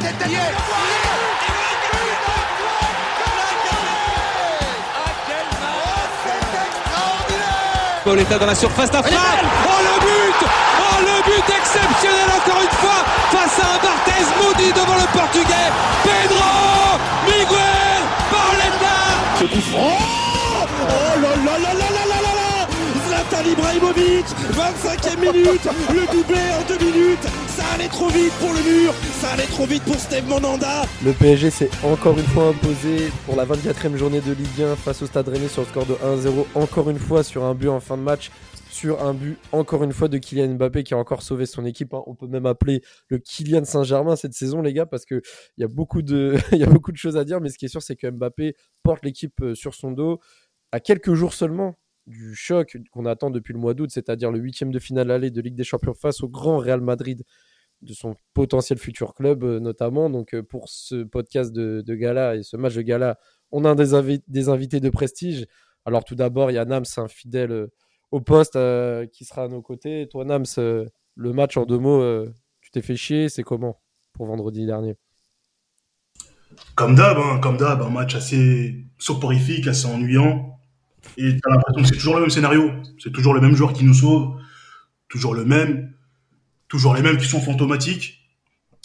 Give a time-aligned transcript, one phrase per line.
[0.00, 0.30] tête
[8.04, 9.18] Pauletta dans la surface d'affaire.
[9.66, 10.48] Oh le but.
[10.80, 15.70] Oh le but exceptionnel encore une fois face à un Barthez maudit devant le portugais.
[16.02, 18.96] Pedro Miguel Pauletta
[19.38, 19.98] Ce coup franc.
[20.88, 21.49] Oh là là.
[23.30, 28.60] Zlatan Ibrahimovic 25e minute Le doublé en deux minutes Ça allait trop vite pour le
[28.62, 33.10] mur Ça allait trop vite pour Steve Monanda Le PSG s'est encore une fois imposé
[33.26, 35.94] pour la 24e journée de Ligue 1 face au Stade Rennais sur le score de
[35.94, 36.44] 1-0.
[36.54, 38.30] Encore une fois sur un but en fin de match
[38.70, 41.92] sur un but, encore une fois, de Kylian Mbappé qui a encore sauvé son équipe.
[41.92, 42.02] hein.
[42.06, 45.20] On peut même appeler le Kylian Saint-Germain cette saison, les gars, parce qu'il
[45.58, 47.40] y, a beaucoup de- il y a beaucoup de choses à dire.
[47.40, 50.20] Mais ce qui est sûr, c'est que Mbappé porte l'équipe euh, sur son dos
[50.70, 51.74] à quelques jours seulement
[52.10, 55.40] du choc qu'on attend depuis le mois d'août, c'est-à-dire le huitième de finale aller de
[55.40, 57.24] Ligue des Champions face au grand Real Madrid
[57.82, 60.10] de son potentiel futur club euh, notamment.
[60.10, 63.18] Donc euh, pour ce podcast de, gala et ce match de gala,
[63.50, 65.46] on a des, des invités de prestige.
[65.84, 67.72] Alors tout d'abord, il y a Nams, un fidèle euh,
[68.10, 68.58] au poste
[69.12, 70.08] qui sera à nos côtés.
[70.10, 72.26] Toi Nams, le match en deux mots,
[72.60, 73.80] tu t'es fait chier, c'est comment
[74.12, 74.96] pour vendredi dernier?
[76.74, 80.59] Comme d'hab, hein, comme d'hab, un match assez soporifique, assez ennuyant.
[81.16, 82.70] Et t'as l'impression que c'est toujours le même scénario.
[82.98, 84.40] C'est toujours le même joueur qui nous sauve.
[85.08, 85.92] Toujours le même.
[86.68, 88.18] Toujours les mêmes qui sont fantomatiques.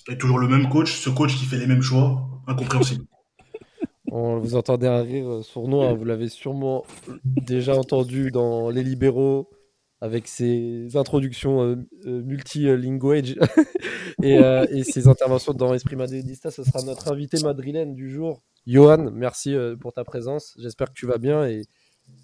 [0.07, 0.93] Et toujours le même coach.
[0.93, 2.27] Ce coach qui fait les mêmes choix.
[2.47, 3.05] Incompréhensible.
[4.11, 6.85] On vous entendez un rire euh, sournois, hein, vous l'avez sûrement
[7.25, 9.49] déjà entendu dans Les Libéraux
[9.99, 13.35] avec ses introductions euh, euh, multilinguage
[14.21, 16.51] et, euh, et ses interventions dans Esprit Madridista.
[16.51, 18.41] Ce sera notre invité madrilène du jour.
[18.67, 20.55] Johan, merci euh, pour ta présence.
[20.59, 21.63] J'espère que tu vas bien et,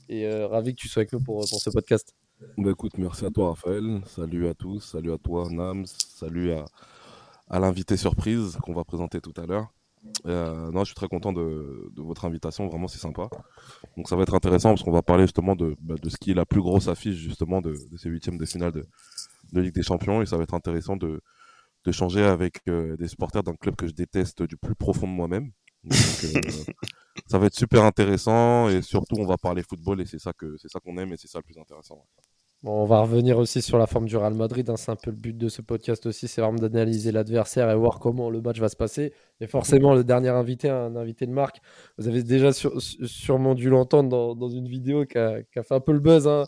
[0.09, 2.13] et euh, ravi que tu sois avec nous pour, pour ce podcast.
[2.57, 6.65] Bah écoute, merci à toi Raphaël, salut à tous, salut à toi Nams, salut à,
[7.49, 9.71] à l'invité surprise qu'on va présenter tout à l'heure.
[10.25, 13.29] Euh, non, je suis très content de, de votre invitation, vraiment c'est sympa.
[13.95, 16.31] Donc ça va être intéressant parce qu'on va parler justement de, bah, de ce qui
[16.31, 18.85] est la plus grosse affiche justement de, de ces huitièmes de finale de,
[19.53, 21.21] Ligue des Champions et ça va être intéressant de
[21.85, 25.51] d'échanger avec euh, des supporters d'un club que je déteste du plus profond de moi-même.
[25.83, 26.51] Donc, euh,
[27.27, 30.55] ça va être super intéressant et surtout on va parler football et c'est ça que
[30.57, 32.05] c'est ça qu'on aime et c'est ça le plus intéressant.
[32.63, 34.69] Bon, on va revenir aussi sur la forme du Real Madrid.
[34.69, 36.27] hein, c'est un peu le but de ce podcast aussi.
[36.27, 39.13] C'est vraiment d'analyser l'adversaire et voir comment le match va se passer.
[39.39, 41.59] Et forcément, le dernier invité, un invité de marque,
[41.97, 45.79] vous avez déjà sûrement dû l'entendre dans, une vidéo qui a, qui a fait un
[45.79, 46.43] peu le buzz hein,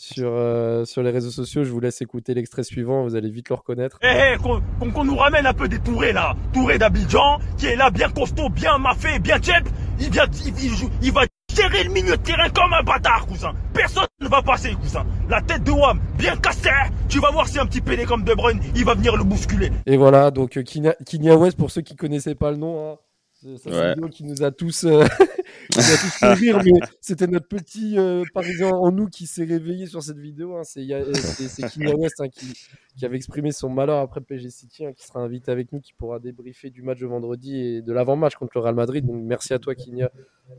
[0.00, 1.64] sur, euh, sur les réseaux sociaux.
[1.64, 3.02] Je vous laisse écouter l'extrait suivant.
[3.02, 3.98] Vous allez vite le reconnaître.
[4.00, 6.36] Eh, eh, qu'on qu'on- qu'on nous ramène un peu des Tourés là.
[6.52, 9.68] Touré d'Abidjan, qui est là bien costaud, bien maffé, bien tchèp.
[9.98, 11.22] Il, vient, il, il joue- il va
[11.52, 13.52] serrer le milieu de terrain comme un bâtard, cousin.
[13.74, 15.04] Personne ne va passer, cousin.
[15.28, 16.68] La tête de Wam, bien cassée.
[17.08, 19.72] Tu vas voir si un petit pédé comme De Bruyne, il va venir le bousculer.
[19.86, 22.96] Et voilà, donc euh, Kinya, Kinya West, pour ceux qui connaissaient pas le nom, hein,
[23.42, 24.08] c'est c'est Ouais.
[24.12, 25.04] qui nous a tous, euh,
[25.70, 29.44] qui a tous fait rire, mais c'était notre petit euh, parisien en nous qui s'est
[29.44, 30.56] réveillé sur cette vidéo.
[30.56, 30.64] hein.
[30.64, 32.52] C'est euh, c'est- Kinya West hein, qui,
[32.96, 35.92] qui avait exprimé son malheur après PSG City, hein, qui sera invité avec nous, qui
[35.92, 39.04] pourra débriefer du match de vendredi et de l'avant-match contre le Real Madrid.
[39.06, 40.10] Donc merci à toi, Kinya.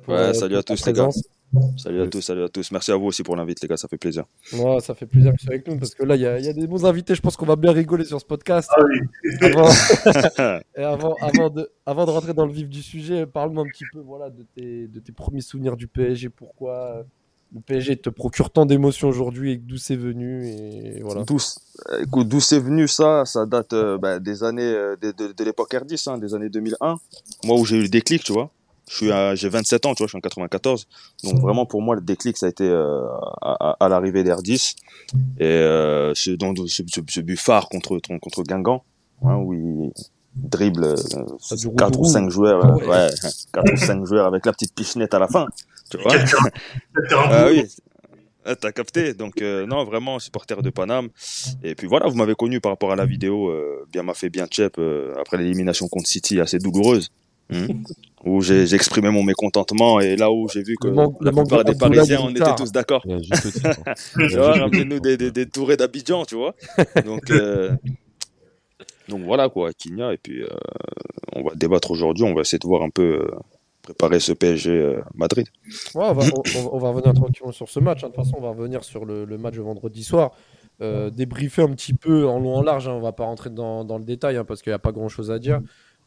[0.04, 1.10] Pour, Ouais, euh, salut pour à tous, les gars.
[1.78, 2.72] Salut à tous, salut à tous.
[2.72, 4.26] Merci à vous aussi pour l'invite, les gars, ça fait plaisir.
[4.54, 6.38] Ouais, ça fait plaisir que tu sois avec nous parce que là, il y, a-
[6.38, 7.16] il y a des bons invités.
[7.16, 8.70] Je pense qu'on va bien rigoler sur ce podcast.
[8.76, 9.00] Ah oui.
[9.42, 9.70] Avant,
[10.78, 13.86] et avant, avant, de, avant de rentrer dans le vif du sujet, parle-moi un petit
[13.92, 16.30] peu voilà, de, tes, de tes premiers souvenirs du PSG.
[16.30, 17.04] Pourquoi euh,
[17.56, 21.24] le PSG te procure tant d'émotions aujourd'hui et d'où c'est venu et voilà.
[21.24, 21.38] D'où,
[21.92, 25.32] euh, écoute, d'où c'est venu ça Ça date euh, bah, des années, euh, de, de,
[25.34, 27.00] de l'époque R10, hein, des années 2001.
[27.46, 28.52] Moi, où j'ai eu le déclic, tu vois.
[28.90, 30.88] Je suis, à- j'ai 27 ans, tu vois, je suis en 94.
[31.24, 33.04] Donc vraiment, pour moi, le déclic, ça a été euh,
[33.42, 34.76] à, à- à l'arrivée d'R10
[35.40, 38.84] et euh, ce, dans, ce, ce, ce but phare contre contre Guingamp,
[39.24, 39.92] hein, où il
[40.36, 40.96] dribble euh,
[41.52, 42.06] Ah, du 4 ou roux-roux.
[42.12, 42.88] 5 joueurs, euh, ouais.
[42.88, 43.10] ouais,
[43.54, 45.46] 4 ou 5 joueurs avec la petite pichenette à la fin,
[45.92, 46.14] tu vois.
[47.12, 47.66] Ah oui,
[48.46, 49.14] Ah, t'as capté.
[49.14, 51.10] Donc euh, non, vraiment supporter de Paname.
[51.64, 54.30] Et puis voilà, vous m'avez connu par rapport à la vidéo euh, bien m'a fait
[54.30, 57.10] bien chep euh, après l'élimination contre City assez douloureuse.
[57.52, 57.68] Hein,
[58.26, 61.64] où j'ai exprimé mon mécontentement et là où j'ai vu que Le manque- la plupart
[61.64, 63.04] des Parisiens on était tous d'accord.
[64.60, 66.54] Ramenez-nous des, des, des tourés d'Abidjan, tu vois.
[67.06, 67.76] Donc, euh,
[69.08, 70.14] donc voilà quoi, Kinya.
[70.14, 70.48] Et puis euh,
[71.36, 73.32] on va débattre aujourd'hui, on va essayer de voir un peu euh,
[73.82, 75.48] préparer ce PSG euh, Madrid.
[75.96, 76.24] Ouais, on, va,
[76.56, 78.04] on- on va revenir tranquillement sur ce match.
[78.04, 78.10] hein.
[78.10, 80.32] De toute façon, on va revenir sur le, le match de vendredi soir.
[80.82, 82.88] Euh, débriefer un petit peu en long en large.
[82.88, 82.94] hein.
[82.94, 85.10] On va pas rentrer dans, dans le détail hein, parce qu'il n'y a pas grand
[85.10, 85.60] chose à dire.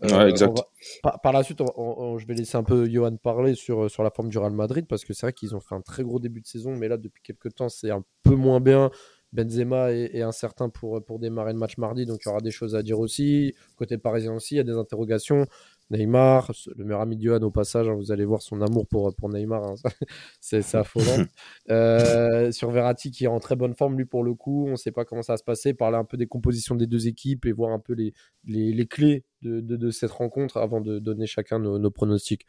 [0.02, 0.56] Ouais, exact.
[0.56, 0.66] va-
[1.02, 4.02] par, par la suite, on- on- je vais laisser un peu Johan parler sur, sur
[4.02, 6.18] la forme du Real Madrid parce que c'est vrai qu'ils ont fait un très gros
[6.18, 8.90] début de saison, mais là, depuis quelques temps, c'est un peu moins bien.
[9.32, 12.50] Benzema est, est incertain pour, pour démarrer le match mardi, donc il y aura des
[12.50, 13.54] choses à dire aussi.
[13.76, 15.46] Côté parisien aussi, il y a des interrogations.
[15.92, 19.14] Neymar, le meilleur ami de Johan au passage, hein, vous allez voir son amour pour,
[19.14, 19.74] pour Neymar, hein,
[20.40, 21.24] c'est c'est affolant.
[21.70, 24.76] Euh, sur Verratti qui est en très bonne forme, lui pour le coup, on ne
[24.76, 27.46] sait pas comment ça va se passer, parler un peu des compositions des deux équipes
[27.46, 28.12] et voir un peu les,
[28.44, 32.46] les, les clés de, de, de cette rencontre avant de donner chacun nos, nos pronostics.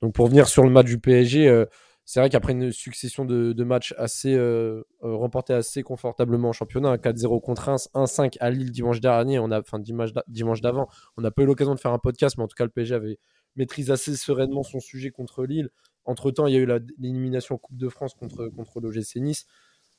[0.00, 1.66] Donc pour venir sur le match du PSG, euh,
[2.04, 6.90] c'est vrai qu'après une succession de, matchs assez euh, euh, remportés assez confortablement en championnat,
[6.90, 11.22] un 4-0 contre Reims, 1-5 à Lille dimanche dernier, enfin dimanche, d'a- dimanche d'avant, on
[11.22, 13.18] n'a pas eu l'occasion de faire un podcast, mais en tout cas le PSG avait
[13.56, 15.70] maîtrisé assez sereinement son sujet contre Lille.
[16.04, 16.66] Entre temps, il y a eu
[16.98, 19.46] l'élimination en Coupe de France contre contre l'OGC Nice.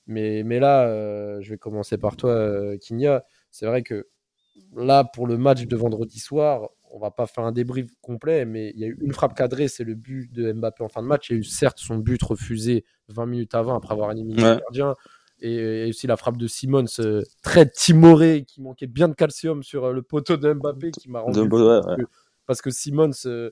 [0.05, 3.23] Mais, là, euh, je vais commencer par toi, Kinya.
[3.51, 4.09] C'est vrai que
[4.75, 8.71] là, pour le match de vendredi soir, on va pas faire un débrief complet, mais
[8.75, 11.07] il y a eu une frappe cadrée, c'est le but de Mbappé en fin de
[11.07, 11.29] match.
[11.29, 14.53] Il y a eu certes son but refusé 20 minutes avant, après avoir éliminé Ouais.
[14.55, 14.93] le gardien.
[15.39, 16.85] Et, et aussi la frappe de Simons,
[17.41, 21.19] très timoré, qui manquait bien de calcium sur euh, le poteau de Mbappé, qui m'a
[21.19, 22.01] rendu De- ouais, parce, que,
[22.45, 23.49] parce que Simons, euh,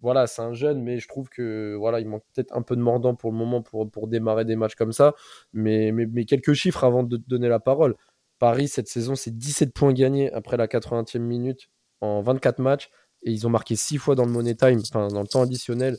[0.00, 2.80] voilà, c'est un jeune, mais je trouve que voilà, il manque peut-être un peu de
[2.80, 5.14] mordant pour le moment pour, pour démarrer des matchs comme ça.
[5.52, 7.96] Mais, mais, mais quelques chiffres avant de te donner la parole.
[8.38, 11.68] Paris, cette saison, c'est 17 points gagnés après la 80e minute
[12.00, 12.90] en 24 matchs.
[13.22, 15.96] Et ils ont marqué 6 fois dans le Money Time, enfin dans le temps additionnel.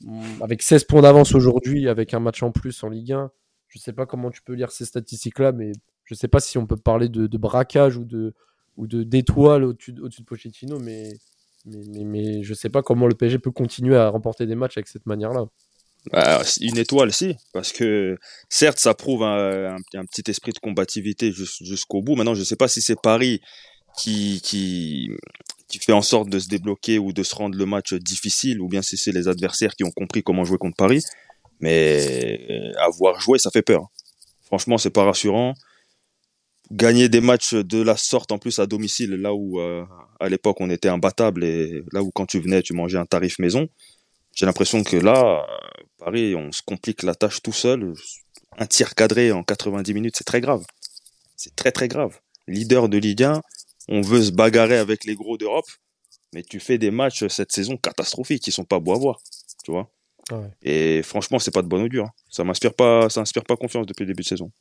[0.00, 3.30] Mm, Avec 16 points d'avance aujourd'hui, avec un match en plus en Ligue 1.
[3.68, 5.72] Je sais pas comment tu peux lire ces statistiques-là, mais
[6.04, 8.34] je sais pas si on peut parler de, de braquage ou de
[8.76, 11.10] ou de d'étoiles au-dessus de, au-dessus de Pochettino, mais,
[11.66, 14.76] mais, mais, mais je sais pas comment le PSG peut continuer à remporter des matchs
[14.78, 15.46] avec cette manière-là.
[16.12, 18.16] Bah, une étoile, si, parce que
[18.48, 22.14] certes, ça prouve un, un- un petit esprit de combativité jus- jusqu'au bout.
[22.14, 23.40] Maintenant, je ne sais pas si c'est Paris
[23.98, 25.10] qui, qui,
[25.68, 28.68] qui fait en sorte de se débloquer ou de se rendre le match difficile, ou
[28.68, 31.02] bien si c'est les adversaires qui ont compris comment jouer contre Paris.
[31.60, 33.88] Mais euh, avoir joué, ça fait peur.
[34.42, 35.54] Franchement, c'est pas rassurant.
[36.70, 39.84] Gagner des matchs de la sorte, en plus à domicile, là où euh,
[40.20, 43.38] à l'époque on était imbattable et là où quand tu venais, tu mangeais un tarif
[43.38, 43.68] maison.
[44.34, 45.44] J'ai l'impression que là,
[45.98, 47.92] Paris, on se complique la tâche tout seul.
[48.58, 50.64] Un tir cadré en 90 minutes, c'est très grave.
[51.36, 52.18] C'est très très grave.
[52.46, 53.42] Leader de Ligue 1,
[53.88, 55.66] on veut se bagarrer avec les gros d'Europe,
[56.34, 59.20] mais tu fais des matchs cette saison catastrophiques qui sont pas beaux à voir,
[59.64, 59.90] tu vois.
[60.30, 60.50] Ouais.
[60.62, 62.04] Et franchement, c'est pas de bon augure.
[62.04, 62.12] hein.
[62.28, 64.52] Ça m'inspire pas, ça inspire pas confiance depuis le début de saison.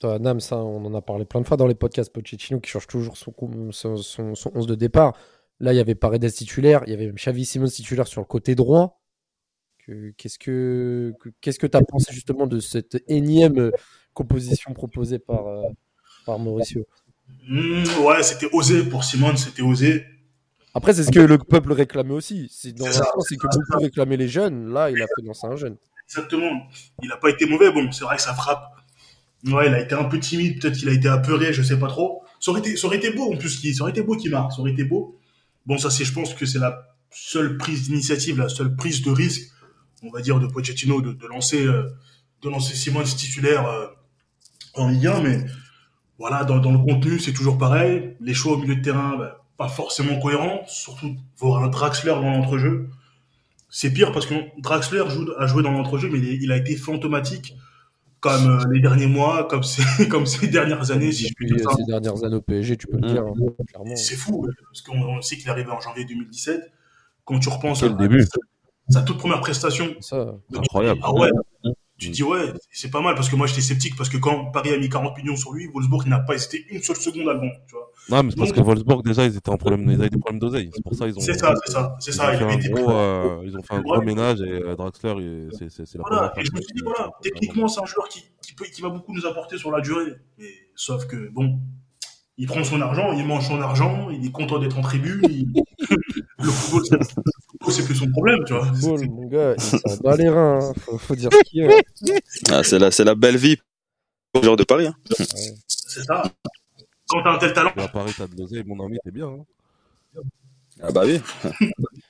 [0.00, 2.12] Toi, Nam, ça, on en a parlé plein de fois dans les podcasts.
[2.12, 3.32] Pochettino qui change toujours son,
[3.70, 5.16] son, son, son 11 de départ.
[5.60, 8.26] Là, il y avait Paredes titulaire, il y avait même Xavi Simons titulaire sur le
[8.26, 9.00] côté droit.
[9.86, 13.70] Que- Qu'est-ce que que- qu'est-ce que tu as pensé justement de cette énième euh,
[14.14, 15.62] composition proposée par, euh,
[16.26, 16.86] par Mauricio?
[17.46, 20.04] Hmm, ouais, c'était osé pour Simone, c'était osé.
[20.74, 22.48] Après, c'est ce que le peuple réclamait aussi.
[22.52, 24.72] C'est dans C'est ça, que beaucoup réclamaient les jeunes.
[24.72, 25.76] Là, il a fait danser un jeune.
[26.08, 26.50] Exactement.
[27.02, 27.70] Il n'a pas été mauvais.
[27.70, 28.64] Bon, c'est vrai que ça frappe.
[29.46, 30.60] Ouais, il a été un peu timide.
[30.60, 32.22] Peut-être qu'il a été apeuré, je sais pas trop.
[32.40, 33.58] Ça aurait été, ça aurait été beau en plus.
[33.60, 34.52] qu'il- Ça aurait été beau qu'il marque.
[34.52, 35.18] Ça aurait été beau.
[35.66, 39.10] Bon, ça, c'est, je pense que c'est la seule prise d'initiative, la seule prise de
[39.10, 39.50] risque,
[40.02, 41.84] on va dire, de Pochettino de, de lancer, euh,
[42.42, 43.86] de lancer Simons titulaire euh,
[44.74, 45.20] en Ligue 1.
[45.20, 45.44] Mais
[46.18, 48.14] voilà, dans, dans le contenu, c'est toujours pareil.
[48.20, 50.62] Les choix au milieu de terrain, bah, pas forcément cohérents.
[50.66, 52.88] Surtout voir un Draxler dans l'entrejeu.
[53.68, 57.56] C'est pire parce que Draxler joue, a joué dans l'entrejeu, mais il, a été fantomatique
[58.20, 61.70] comme euh, les derniers mois, comme ces, comme ces dernières années, si je puis dire
[61.76, 63.34] ces dernières années au PSG, tu peux le dire, hein,
[63.66, 63.96] clairement.
[63.96, 66.72] C'est fou, parce qu'on on sait qu'il est arrivé en janvier 2017.
[67.24, 68.22] Quand tu repenses à, début.
[68.22, 68.38] sa,
[68.88, 71.00] sa toute première prestation, Ça, Incroyable.
[71.02, 71.30] ah ouais,
[71.96, 74.50] tu te dis ouais, c'est pas mal, parce que moi j'étais sceptique, parce que quand
[74.50, 77.34] Paris a mis 40 millions sur lui, Wolfsburg n'a pas hésité une seule seconde à
[77.34, 77.90] le vendre, tu vois.
[78.10, 80.40] Non, mais c'est parce que Wolfsburg, déjà, ils étaient en problème, ils avaient des problèmes
[80.40, 80.70] d'oseille.
[80.74, 81.20] C'est pour ça ils ont.
[81.20, 82.28] C'est ça, c'est ça, c'est ils ça.
[82.28, 84.74] ont Il fait avait un gros, euh, ils ont fait un gros ménage et euh,
[84.76, 87.86] Draxler, c'est c'est- c'est la Voilà, et je me suis dit, voilà, techniquement, c'est un
[87.86, 90.12] joueur qui, qui, peut, qui va beaucoup nous apporter sur la durée.
[90.38, 91.60] Mais, sauf que, bon,
[92.36, 95.20] il prend son argent, il mange son argent, il est content d'être en tribune.
[95.30, 95.52] il-
[96.38, 96.98] le football,
[97.70, 98.66] c'est- plus son problème, tu vois.
[98.66, 100.58] football, mon gars, il les reins.
[100.62, 100.72] hein.
[100.80, 101.70] Faut, faut dire ce qu'il y a.
[102.50, 103.56] Ah, c'est la, c'est la belle vie
[104.32, 104.86] pour le joueur de Paris.
[104.86, 104.94] hein.
[105.68, 106.22] C'est ça.
[107.08, 109.26] Quand t'as un tel talent, à Paris, t'as de l'oseille, mon ami, t'es bien.
[109.28, 109.44] hein.
[110.82, 111.20] Ah bah oui.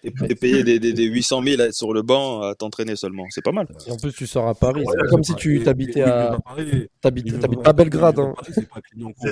[0.03, 2.97] et, et payer des, des, des 800 000 à être sur le banc à t'entraîner
[2.97, 3.67] seulement, c'est pas mal.
[3.87, 4.83] Et en plus, tu sors à Paris.
[4.85, 8.19] Ouais, C'est comme si tu t'habitais à, Paris, t'habites pas- à Belgrade.
[8.21, 8.35] Hein.
[8.55, 9.27] C'est pas Clignancourt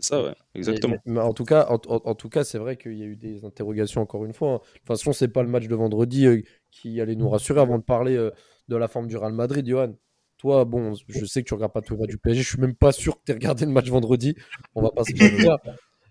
[0.00, 0.22] c'est ça.
[0.22, 0.96] Ouais, exactement.
[1.06, 3.06] Mais, mais en tout cas, en, en- en tout cas, c'est vrai qu'il y a
[3.06, 4.54] eu des interrogations encore une fois.
[4.54, 4.58] hein.
[4.74, 6.40] De toute façon, c'est pas le match de vendredi euh,
[6.70, 8.30] qui allait nous rassurer avant de parler euh,
[8.68, 9.94] de la forme du Real Madrid, Johan.
[10.38, 12.42] Toi, bon, je sais que tu regardes pas tout le match du PSG.
[12.42, 14.34] Je suis même pas sûr que tu aies regardé le match vendredi.
[14.74, 15.58] On va pas se mentir.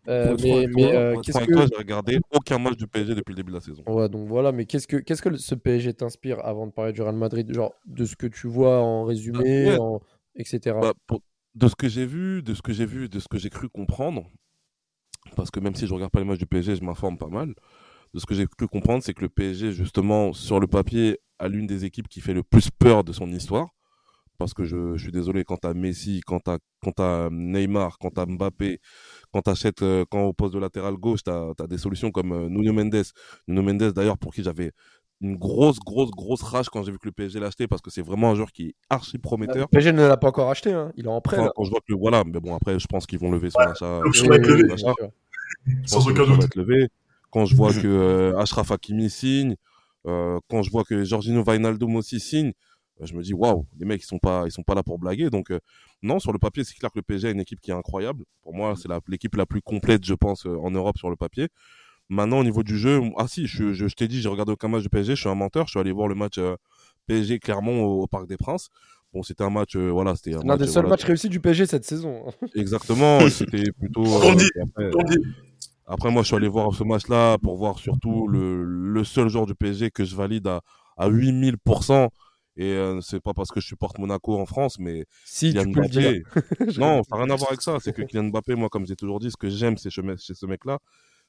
[0.08, 3.36] Euh, mais mais toi, euh, qu'est-ce que j'ai regardé aucun match du PSG depuis le
[3.36, 3.84] début de la saison.
[3.88, 7.02] Ouais, donc voilà, mais qu'est-ce que, qu'est-ce que ce PSG t'inspire avant de parler du
[7.02, 7.52] Real Madrid?
[7.54, 9.78] Genre, de ce que tu vois en résumé Ouais.
[9.80, 10.00] en-
[10.36, 10.80] etc.
[10.80, 11.22] Bah, pour-
[11.60, 13.68] de ce que j'ai vu, de ce que j'ai vu, de ce que j'ai cru
[13.68, 14.32] comprendre,
[15.36, 17.54] parce que même si je regarde pas les matchs du PSG, je m'informe pas mal.
[18.14, 21.50] De ce que j'ai cru comprendre, c'est que le PSG, justement, sur le papier, a
[21.50, 23.68] l'une des équipes qui fait le plus peur de son histoire.
[24.38, 28.26] Parce que je, suis désolé, quand t'as Messi, quand t'as, quand t'as Neymar, quand t'as
[28.26, 28.80] Mbappé,
[29.34, 32.48] quand t'achètes, euh, quand au poste de latéral gauche, t'as, t'as des solutions comme euh,
[32.50, 33.04] Nuno Mendes.
[33.50, 34.72] Nuno Mendes, d'ailleurs, pour qui j'avais
[35.22, 38.02] une grosse, grosse, grosse rage quand j'ai vu que le PSG l'achetait, parce que c'est
[38.02, 39.68] vraiment un joueur qui est archi Le prometteur.
[39.70, 40.92] PSG ne l'a pas encore acheté, hein.
[40.96, 41.38] il est en prêt.
[41.38, 41.52] Enfin, là.
[41.56, 43.60] quand je vois que le- voilà, mais bon après je pense qu'ils vont lever son
[43.62, 44.02] achat.
[44.06, 44.72] être son levée.
[44.72, 44.94] achat.
[45.86, 46.50] Sans aucun doute.
[47.32, 49.56] Quand je vois que euh, Ashraf Hakimi signe,
[50.08, 52.54] euh, quand je vois que Jorginho Wijnaldum aussi signe,
[53.02, 54.98] euh, je me dis waouh, les mecs ils sont pas ils sont pas là pour
[55.00, 55.30] blaguer.
[55.30, 55.60] Donc euh,
[56.02, 58.24] non, sur le papier c'est clair que le PSG a une équipe qui est incroyable.
[58.42, 61.16] Pour moi c'est la- l'équipe la plus complète je pense euh, en Europe sur le
[61.18, 61.50] papier.
[62.10, 64.68] Maintenant au niveau du jeu, ah si je, je, je t'ai dit j'ai regardé aucun
[64.68, 66.56] match du PSG, je suis un menteur, je suis allé voir le match euh,
[67.08, 68.70] PSG Clermont au, au Parc des Princes.
[69.14, 71.30] Bon, c'était un match, euh, voilà, c'était un L'un des euh, seuls voilà, matchs réussis
[71.30, 72.26] du PSG cette saison.
[72.28, 72.48] hein.
[72.56, 74.04] Exactement, c'était plutôt.
[74.04, 75.18] On euh, dit, après, On dit,
[75.88, 79.48] après, moi, je suis allé voir ce match-là pour voir surtout le, le seul joueur
[79.48, 80.62] du PSG que je valide à,
[80.98, 82.10] à 8000%.
[82.58, 85.72] Et euh, c'est pas parce que je supporte Monaco en France, mais Si, Kylian tu
[85.72, 86.12] peux le dire.
[86.60, 86.80] Mbappé.
[86.80, 87.78] non, ça n'a rien à voir avec ça.
[87.82, 90.34] C'est que Kylian Mbappé, moi, comme j'ai toujours dit, ce que j'aime c'est chez chez
[90.36, 90.78] ce mec-là,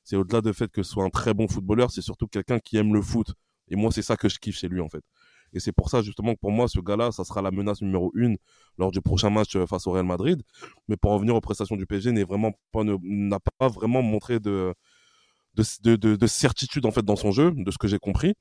[0.05, 2.77] c'est au-delà du fait que ce soit un très bon footballeur, c'est surtout quelqu'un qui
[2.77, 3.29] aime le foot.
[3.69, 5.05] Et moi, c'est ça que je kiffe chez lui, en fait.
[5.53, 8.11] Et c'est pour ça, justement, que pour moi, ce gars-là, ça sera la menace numéro
[8.15, 8.37] une
[8.79, 10.43] lors du prochain match euh, face au Real Madrid.
[10.89, 16.17] Mais pour revenir aux prestations du PSG, vraiment pas, n'a pas vraiment montré de, de-
[16.17, 18.35] de certitude, en fait, dans son jeu, de ce que j'ai compris.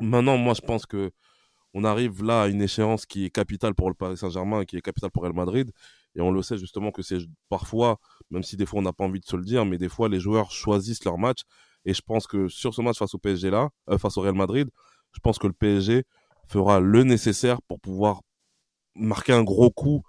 [0.00, 1.10] Maintenant, moi, je pense que
[1.74, 4.82] on arrive là à une échéance qui est capitale pour le Paris Saint-Germain, qui est
[4.82, 5.70] capitale pour Real Madrid.
[6.16, 7.18] Et on le sait justement que c'est
[7.50, 7.98] parfois,
[8.30, 10.08] même si des fois on n'a pas envie de se le dire, mais des fois
[10.08, 11.40] les joueurs choisissent leur match.
[11.84, 14.34] Et je pense que sur ce match face au PSG là, euh, face au Real
[14.34, 14.68] Madrid,
[15.12, 16.04] je pense que le PSG
[16.46, 18.20] fera le nécessaire pour pouvoir
[18.94, 20.02] marquer un gros coup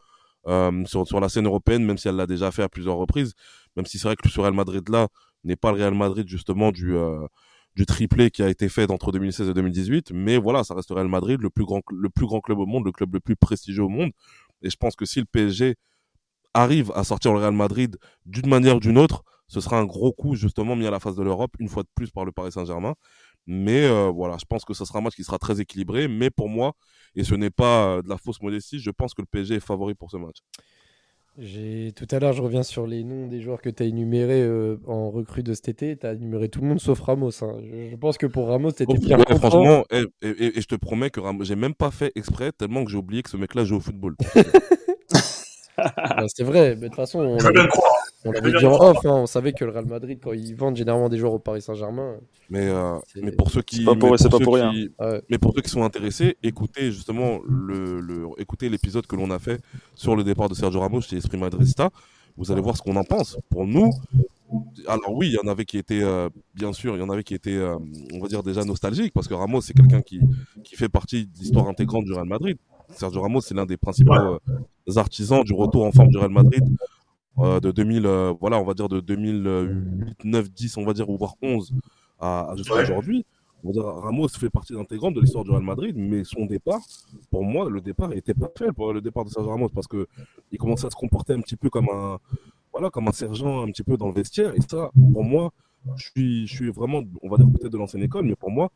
[0.47, 3.33] euh, sur, sur la scène européenne, même si elle l'a déjà fait à plusieurs reprises.
[3.75, 5.07] Même si c'est vrai que ce Real Madrid là
[5.43, 7.25] n'est pas le Real Madrid justement du, euh,
[7.75, 10.11] du triplé qui a été fait entre 2016 et 2018.
[10.11, 12.85] Mais voilà, ça reste Real Madrid, le plus grand, le plus grand club au monde,
[12.85, 14.11] le club le plus prestigieux au monde.
[14.61, 15.75] Et je pense que si le PSG
[16.53, 20.11] arrive à sortir le Real Madrid d'une manière ou d'une autre, ce sera un gros
[20.11, 22.51] coup justement mis à la face de l'Europe, une fois de plus par le Paris
[22.51, 22.95] Saint-Germain.
[23.47, 26.07] Mais euh, voilà, je pense que ce sera un match qui sera très équilibré.
[26.07, 26.73] Mais pour moi,
[27.15, 29.59] et ce n'est pas euh, de la fausse modestie, je pense que le PSG est
[29.59, 30.37] favori pour ce match.
[31.95, 34.77] Tout à l'heure, je reviens sur les noms des joueurs que tu as énumérés euh,
[34.87, 35.97] en recrue de cet été.
[35.97, 37.31] Tu as énuméré tout le monde sauf Ramos.
[37.43, 37.55] hein.
[37.63, 40.57] Je, je pense que pour Ramos, tu étais Oh, bien ouais, franchement, et, et- et-
[40.57, 43.23] et je te promets que Ram- j'ai même pas fait exprès tellement que j'ai oublié
[43.23, 44.15] que ce mec-là joue au football.
[45.97, 46.71] Bah, c'est vrai.
[46.75, 47.19] mais De toute façon,
[48.25, 48.97] on l'avait dit bien en off.
[49.05, 49.09] hein.
[49.11, 52.15] On savait que le Real Madrid, quand ils vendent généralement des joueurs au Paris Saint-Germain,
[52.49, 54.71] Mais, euh, mais pour ceux qui, C'est pas pour- mais pas pour rien.
[54.71, 55.21] qui- ouais.
[55.29, 59.39] Mais pour ceux qui sont intéressés, écoutez justement le, le écoutez l'épisode que l'on a
[59.39, 59.61] fait
[59.95, 61.89] sur le départ de Sergio Ramos chez Esprit Madrista.
[62.37, 63.37] Vous allez voir ce qu'on en pense.
[63.49, 63.91] Pour nous,
[64.87, 67.23] alors oui, il y en avait qui étaient, euh, bien sûr, il y en avait
[67.23, 67.75] qui étaient, euh,
[68.13, 70.19] on va dire déjà nostalgiques parce que Ramos c'est quelqu'un qui
[70.63, 72.57] qui fait partie de l'histoire intégrante du Real Madrid.
[72.91, 74.39] Sergio Ramos c'est l'un des principaux euh,
[74.95, 76.63] artisans du retour en forme du Real Madrid
[77.37, 81.09] euh, de 2000, euh, voilà, on va dire de 2008, 9, 10, on va dire,
[81.09, 81.73] ou voire 11
[82.19, 82.81] à, à jusqu'à Ouais.
[82.83, 83.25] aujourd'hui.
[83.63, 86.79] Ramos fait partie intégrante de l'histoire du Real Madrid, mais son départ,
[87.29, 90.07] pour moi, le départ était pas fait pour le départ de Sergio Ramos parce que
[90.51, 92.19] il commençait à se comporter un petit peu comme un,
[92.73, 94.53] voilà, comme un sergent un petit peu dans le vestiaire.
[94.55, 95.51] Et ça, pour moi,
[95.95, 98.69] je suis, je suis vraiment, on va dire peut-être de l'ancienne école, mais pour moi,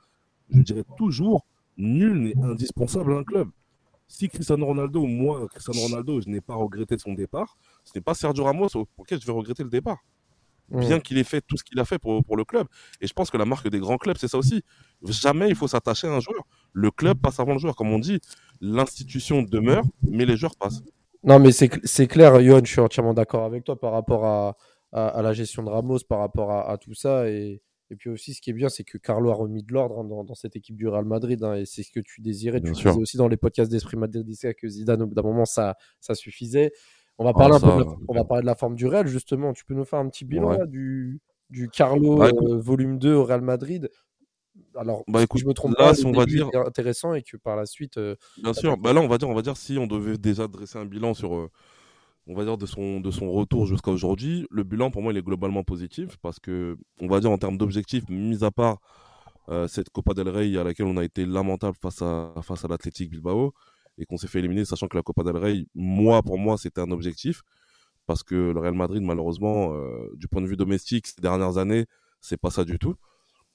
[0.50, 1.46] je dirais toujours,
[1.78, 3.48] nul n'est indispensable à un club.
[4.08, 8.02] Si Cristiano Ronaldo, moi, Cristiano Ronaldo, je n'ai pas regretté de son départ, ce n'est
[8.02, 8.68] pas Sergio Ramos
[8.98, 10.00] auquel je vais regretter le départ.
[10.70, 12.66] Bien qu'il ait fait tout ce qu'il a fait pour, pour le club.
[13.00, 14.64] Et je pense que la marque des grands clubs, c'est ça aussi.
[15.04, 16.44] Jamais il faut s'attacher à un joueur.
[16.72, 17.76] Le club passe avant le joueur.
[17.76, 18.20] Comme on dit,
[18.60, 20.82] l'institution demeure, mais les joueurs passent.
[21.24, 24.26] Non, mais c'est cl- c'est clair, Johan, je suis entièrement d'accord avec toi par rapport
[24.26, 24.58] à,
[24.92, 27.30] à, à la gestion de Ramos, par rapport à, à tout ça.
[27.30, 27.62] Et,
[27.94, 30.04] et puis aussi, ce qui est bien, c'est que Carlo a remis de l'ordre hein,
[30.04, 31.42] dans, dans cette équipe du Real Madrid.
[31.44, 32.60] hein, et c'est ce que tu désirais.
[32.60, 32.92] Bien tu sûr.
[32.92, 36.16] disais aussi dans les podcasts d'Esprit Madridista que Zidane, au bout d'un moment, ça, ça
[36.16, 36.72] suffisait.
[37.20, 38.76] On va, parler Ah, un peu ça, de la, on va parler de la forme
[38.76, 39.54] du Real, justement.
[39.54, 40.58] Tu peux nous faire un petit bilan Ouais.
[40.58, 41.22] là, du,
[41.52, 43.90] du Carlo Bah, écoute- euh, volume 2 au Real Madrid
[44.76, 47.22] Alors, Bah, si écoute, je me trompe là, pas, si on va dire- intéressant et
[47.22, 48.78] que par la suite, euh, Bien sûr.
[48.78, 51.14] Bah là, on va dire, on va dire si on devait déjà dresser un bilan
[51.14, 51.50] sur, euh,
[52.28, 55.18] on va dire de son de son retour jusqu'à aujourd'hui, le bilan pour moi il
[55.18, 58.80] est globalement positif parce que on va dire en termes d'objectifs, mis à part
[59.50, 62.68] euh, cette Copa del Rey à laquelle on a été lamentable face à face à
[62.68, 63.54] l'Athletic Bilbao
[63.98, 66.82] et qu'on s'est fait éliminer, sachant que la Copa del Rey, moi pour moi c'était
[66.82, 67.42] un objectif
[68.06, 71.86] parce que le Real Madrid malheureusement euh, du point de vue domestique ces dernières années
[72.22, 72.96] c'est pas ça du tout.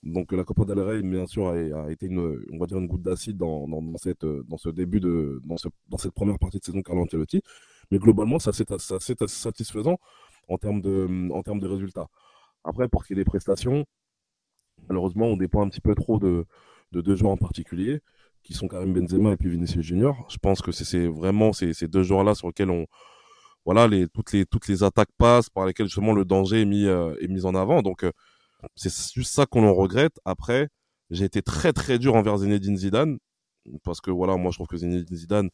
[0.03, 3.37] Donc la Copa del bien sûr, a, été une, on va dire une goutte d'acide
[3.37, 5.57] dans, cette, dans ce début de, dans,
[5.89, 7.43] dans cette première partie de saison Carlo Ancelotti.
[7.91, 9.99] Mais globalement, ça c'est assez satisfaisant
[10.49, 12.09] en termes de, en termes de résultats.
[12.65, 13.85] Après, pour ce qui est des prestations,
[14.89, 16.47] malheureusement, on dépend un petit peu trop de,
[16.93, 18.01] de deux joueurs en particulier,
[18.43, 20.27] qui sont Karim Benzema et puis Vinicius Junior.
[20.31, 22.87] Je pense que c'est vraiment ces, ces deux joueurs-là sur lesquels on,
[23.65, 26.87] voilà, les, toutes les, toutes les attaques passent, par lesquelles justement le danger est mis,
[26.87, 27.83] euh, est en avant.
[27.83, 28.13] Donc, euh,
[28.77, 30.19] c'est juste ça qu'on en regrette.
[30.25, 30.69] Après,
[31.11, 33.19] j'ai été très très dur envers Zinedine Zidane
[33.85, 35.51] parce que voilà, moi je trouve que Zinedine Zidane,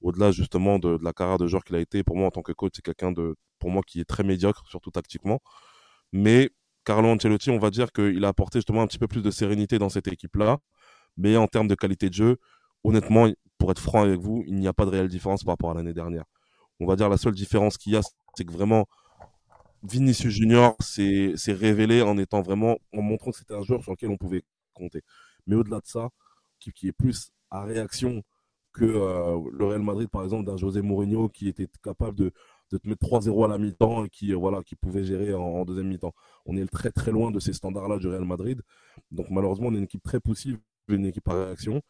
[0.00, 2.52] au-delà justement de, la carrière de joueur qu'il a été, pour moi en tant que
[2.52, 5.40] coach, c'est quelqu'un de, pour moi qui est très médiocre, surtout tactiquement.
[6.12, 6.50] Mais
[6.84, 9.78] Carlo Ancelotti, on va dire qu'il a apporté justement un petit peu plus de sérénité
[9.78, 10.58] dans cette équipe-là.
[11.16, 12.38] Mais en termes de qualité de jeu,
[12.84, 15.70] honnêtement, pour être franc avec vous, il n'y a pas de réelle différence par rapport
[15.70, 16.24] à l'année dernière.
[16.80, 18.02] On va dire la seule différence qu'il y a,
[18.36, 18.86] c'est que vraiment
[19.88, 24.10] Vinicius Junior s'est révélé en étant vraiment, en montrant que c'était un joueur sur lequel
[24.10, 24.42] on pouvait
[24.74, 25.02] compter.
[25.46, 26.10] Mais au-delà de ça,
[26.58, 28.22] qui, qui, est plus à réaction
[28.76, 32.32] que euh, le Real Madrid, par exemple, d'un José Mourinho qui était capable de,
[32.70, 35.88] te mettre 3-0 à la mi-temps et qui, euh, voilà, qui pouvait gérer en, deuxième
[35.88, 36.14] mi-temps.
[36.44, 38.60] On est très très loin de ces standards-là du Real Madrid.
[39.10, 41.80] Donc malheureusement, on est une équipe très poussive, une équipe à réaction.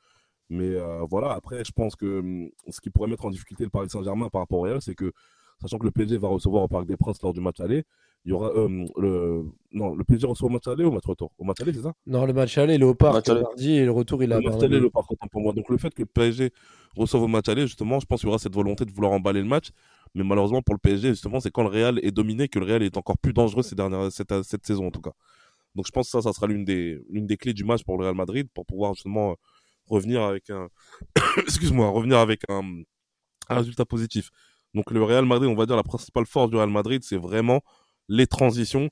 [0.49, 3.71] Mais euh, voilà, après, je pense que hum, ce qui pourrait mettre en difficulté le
[3.71, 5.12] Paris Saint-Germain par rapport au Real, c'est que
[5.61, 7.85] sachant que le PSG va recevoir au Parc des Princes lors du match aller.
[8.25, 11.07] Il y aura euh, le non le PSG reçoit au match aller ou au match
[11.07, 11.31] retour?
[11.39, 11.93] Au match aller, c'est ça?
[12.07, 14.41] Non, le match aller, il est au Parc mardi et le retour il a.
[14.41, 15.53] Le match aller, le Parc pour moi.
[15.53, 16.51] Donc le fait que le PSG
[16.97, 19.41] reçoive au match aller, justement, je pense qu'il y aura cette volonté de vouloir emballer
[19.41, 19.69] le match.
[20.15, 22.83] Mais malheureusement pour le PSG, justement, c'est quand le Real est dominé que le Real
[22.83, 25.13] est encore plus dangereux ces dernières, cette, cette saison en tout cas.
[25.77, 27.99] Donc je pense que ça, ça sera l'une des, l'une des clés du match pour
[27.99, 29.37] le Real Madrid pour pouvoir justement
[29.87, 30.69] revenir avec un,
[31.39, 32.63] excuse-moi, revenir avec un,
[33.49, 34.31] un résultat positif.
[34.76, 37.62] Donc le Real Madrid, on va dire la principale force du Real Madrid, c'est vraiment
[38.09, 38.90] les transitions.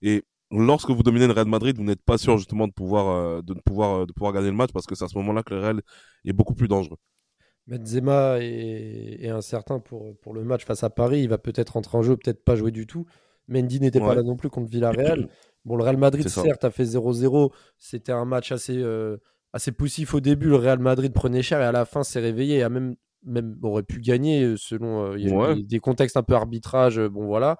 [0.00, 3.42] Et lorsque vous dominez le Real Madrid, vous n'êtes pas sûr justement de pouvoir, euh,
[3.42, 5.52] de, pouvoir, euh, de pouvoir gagner le match parce que c'est à ce moment-là que
[5.52, 5.82] le Real
[6.24, 6.96] est beaucoup plus dangereux.
[7.66, 11.20] Benzema est, incertain pour, pour le match face à Paris.
[11.20, 13.04] Il va peut-être entrer en jeu, peut-être pas jouer du tout.
[13.48, 15.28] Mendy n'était pas là non plus contre Villarreal.
[15.66, 17.50] Bon, le Real Madrid, certes, a fait 0-0.
[17.76, 19.16] C'était un match assez, euh,
[19.52, 20.46] assez poussif au début.
[20.46, 22.94] Le Real Madrid prenait cher et à la fin s'est réveillé et a même
[23.26, 27.00] même aurait pu gagner selon euh, il y a des contextes un peu arbitrage.
[27.00, 27.58] Bon voilà.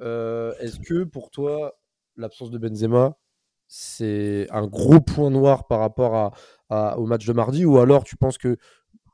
[0.00, 1.74] Est-ce que pour toi
[2.16, 3.16] l'absence de Benzema
[3.66, 6.34] c'est un gros point noir par rapport
[6.68, 7.64] à, au match de mardi?
[7.64, 8.56] Ou alors tu penses que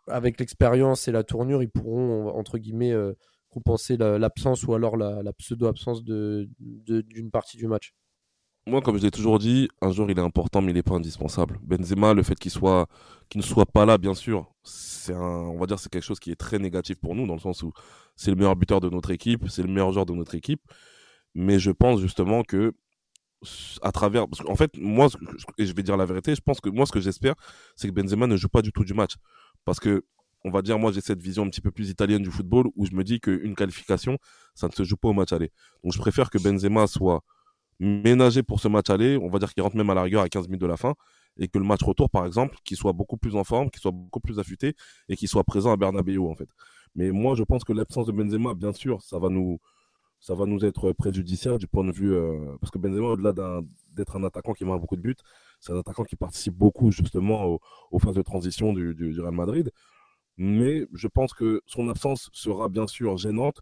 [0.09, 2.95] avec l'expérience et la tournure ils pourront entre guillemets
[3.49, 7.95] compenser l'absence ou alors la, pseudo absence de d'une partie du match?
[8.67, 10.95] Moi, comme je l'ai toujours dit, un jour il est important, mais il n'est pas
[10.95, 11.59] indispensable.
[11.63, 15.89] Benzema, le fait qu'il ne soit pas là, bien sûr, c'est on va dire, c'est
[15.91, 17.73] quelque chose qui est très négatif pour nous, dans le sens où
[18.17, 20.61] c'est le meilleur buteur de notre équipe, c'est le meilleur joueur de notre équipe.
[21.35, 22.75] Mais je pense justement que,
[23.83, 25.09] à travers, parce qu'en fait, moi,
[25.59, 27.35] et je vais dire la vérité, je pense que moi, ce que j'espère,
[27.77, 29.15] c'est que Benzema ne joue pas du tout du match,
[29.65, 30.05] parce que
[30.45, 32.87] on va dire, moi, j'ai cette vision un petit peu plus italienne du football où
[32.87, 34.17] je me dis qu'une qualification,
[34.55, 35.51] ça ne se joue pas au match aller.
[35.85, 37.23] Donc, je préfère que Benzema soit
[37.81, 40.29] ménagé pour ce match aller, on va dire qu'il rentre même à la rigueur à
[40.29, 40.95] 15 minutes de la fin,
[41.39, 43.91] et que le match retour, par exemple, qu'il soit beaucoup plus en forme, qu'il soit
[43.91, 44.75] beaucoup plus affûté,
[45.09, 46.49] et qu'il soit présent à Bernabeu, en fait.
[46.95, 49.59] Mais moi, je pense que l'absence de Benzema, bien sûr, ça va nous,
[50.21, 53.33] ça va nous être préjudiciable du point de vue, euh, parce que Benzema, au-delà
[53.93, 55.17] d'être un attaquant qui marque beaucoup de buts,
[55.61, 57.59] c'est un attaquant qui participe beaucoup, justement,
[57.91, 59.73] aux, phases de transition du, du, Real Madrid.
[60.37, 63.61] Mais je pense que son absence sera bien sûr gênante,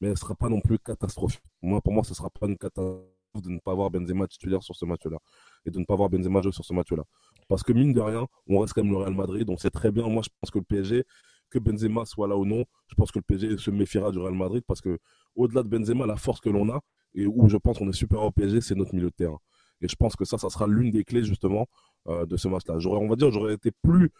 [0.00, 1.42] mais elle ne sera pas non plus catastrophique.
[1.62, 4.62] Moi, pour moi, ce ne sera pas une catastrophe de ne pas avoir Benzema titulaire
[4.62, 5.18] sur ce match-là
[5.64, 7.04] et de ne pas avoir Benzema jouer sur ce match-là.
[7.48, 9.92] Parce que mine de rien, on reste quand même le Real Madrid, donc c'est très
[9.92, 10.08] bien.
[10.08, 11.04] Moi, je pense que le PSG,
[11.50, 14.34] que Benzema soit là ou non, je pense que le PSG se méfiera du Real
[14.34, 14.98] Madrid parce que
[15.34, 16.80] au-delà de Benzema, la force que l'on a
[17.14, 19.38] et où je pense qu'on est super au PSG, c'est notre milieu de terrain.
[19.80, 21.66] Et je pense que ça, ça sera l'une des clés justement
[22.08, 22.78] euh, de ce match-là.
[22.78, 24.10] J'aurais, on va dire, j'aurais été plus,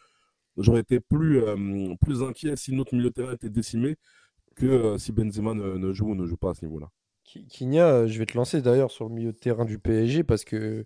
[0.56, 3.96] j'aurais été plus, euh, plus inquiet si notre milieu de terrain était décimé
[4.54, 6.88] que euh, si Benzema ne joue ou ne joue pas à ce niveau-là.
[7.26, 10.44] Kinya, euh, je vais te lancer d'ailleurs sur le milieu de terrain du PSG parce
[10.44, 10.84] que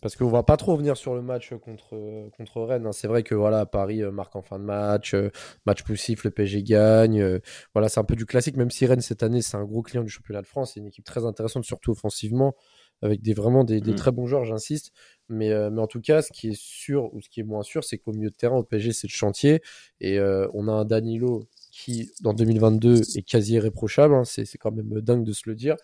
[0.00, 2.86] parce qu'on va pas trop revenir sur le match contre, contre Rennes.
[2.86, 2.92] Hein.
[2.92, 5.30] C'est vrai que voilà, Paris euh, marque en fin de match, euh,
[5.66, 7.40] match poussif, le PSG gagne.
[7.74, 10.04] voilà, c'est un peu du classique, même si Rennes cette année c'est un gros client
[10.04, 10.72] du championnat de France.
[10.74, 12.54] C'est une équipe très intéressante, surtout offensivement,
[13.02, 13.94] avec des, vraiment des, mmh.
[13.96, 14.92] très bons joueurs, j'insiste.
[15.28, 17.82] Mais, mais en tout cas, ce qui est sûr ou ce qui est moins sûr,
[17.82, 19.62] c'est qu'au milieu de terrain, au PSG, c'est le chantier.
[20.00, 24.12] Et on a un Danilo qui, dans 2022, est quasi irréprochable.
[24.12, 25.76] Hein, c'est, quand même dingue de se le dire.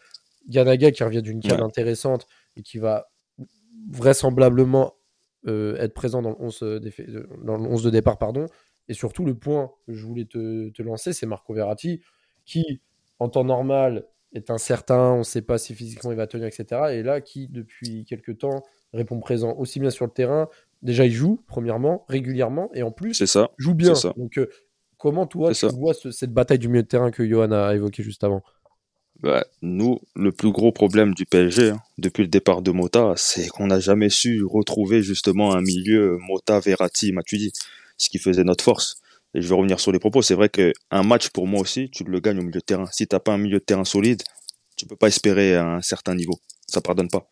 [0.48, 2.26] Ganaga qui revient d'une carte intéressante
[2.56, 3.10] et qui va
[3.88, 4.94] vraisemblablement
[5.46, 8.18] euh, être présent dans le, 11 de, dans le 11 de départ.
[8.18, 8.46] Pardon.
[8.88, 12.00] Et surtout, le point que je voulais te, te lancer, c'est Marco Verratti
[12.44, 12.80] qui,
[13.20, 16.82] en temps normal, est incertain, on ne sait pas si physiquement il va tenir, etc.
[16.90, 20.48] Et là, qui depuis quelques temps répond présent aussi bien sur le terrain.
[20.82, 23.52] Déjà, il joue, premièrement, régulièrement, et en plus, C'est ça.
[23.56, 23.94] joue bien.
[23.94, 24.14] c'est ça.
[24.16, 24.50] Donc, euh,
[25.04, 25.68] comment toi, tu ça.
[25.68, 28.42] vois ce- cette bataille du milieu de terrain que Johan a évoqué juste avant?
[29.20, 33.48] Bah, nous, le plus gros problème du PSG, hein, depuis le départ de Mota, c'est
[33.48, 37.52] qu'on n'a jamais su retrouver justement un milieu Mota, Verratti, Matuidi,
[37.96, 38.96] ce qui faisait notre force.
[39.34, 40.20] Et je vais revenir sur les propos.
[40.22, 42.86] C'est vrai qu'un match, pour moi aussi, tu le gagnes au milieu de terrain.
[42.92, 44.22] Si t'as pas un milieu de terrain solide,
[44.76, 46.38] tu peux pas espérer un certain niveau.
[46.66, 47.28] Ça pardonne pas.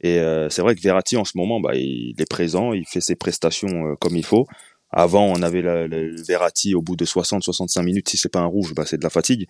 [0.00, 3.00] Et euh, c'est vrai que Verratti, en ce moment, bah, il est présent, il fait
[3.00, 4.46] ses prestations euh, comme il faut.
[4.92, 8.08] Avant, on avait le, le Verratti au bout de 60-65 minutes.
[8.10, 9.46] Si c'est pas un rouge, bah, c'est de la fatigue.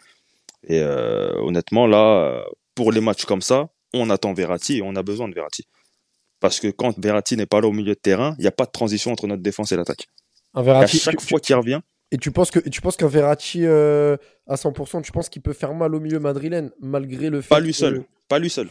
[0.69, 5.03] Et euh, honnêtement, là, pour les matchs comme ça, on attend Verratti et on a
[5.03, 5.67] besoin de Verratti.
[6.41, 8.67] Parce que quand Verratti n'est pas là au milieu de terrain, il n'y a pas
[8.67, 10.07] de transition entre notre défense et l'attaque.
[10.55, 11.81] Un Et À chaque tu- fois qu'il revient,
[12.13, 15.53] Et tu penses que tu penses qu'un Verratti euh, à 100%, tu penses qu'il peut
[15.55, 18.69] faire mal au milieu madrilène malgré le fait pas lui que- seul, pas lui seul.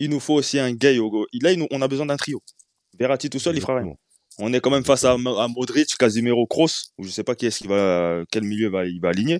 [0.00, 1.26] Il nous faut aussi un gay au go.
[1.42, 2.40] Là, il nous- on a besoin d'un trio.
[2.98, 3.94] Verratti tout seul, il fera rien.
[4.38, 7.46] On est quand même face à, à Modric, Casimiro, Kroos, ou je sais pas qui
[7.46, 9.38] est-ce qui va, quel milieu va, il va aligner,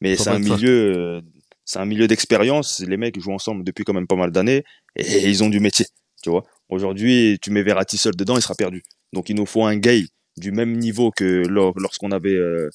[0.00, 1.20] mais c'est un milieu, euh,
[1.64, 2.80] c'est un milieu d'expérience.
[2.80, 4.64] Les mecs jouent ensemble depuis quand même pas mal d'années
[4.96, 5.86] et ils ont du métier,
[6.22, 6.44] tu vois.
[6.68, 8.82] Aujourd'hui, tu mets Verratti seul dedans, il sera perdu.
[9.12, 10.04] Donc il nous faut un gay
[10.36, 12.68] du même niveau que lors- lorsqu'on avait euh,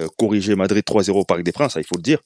[0.00, 2.18] euh, corrigé Madrid 3-0 au Parc des Princes, ça, il faut le dire.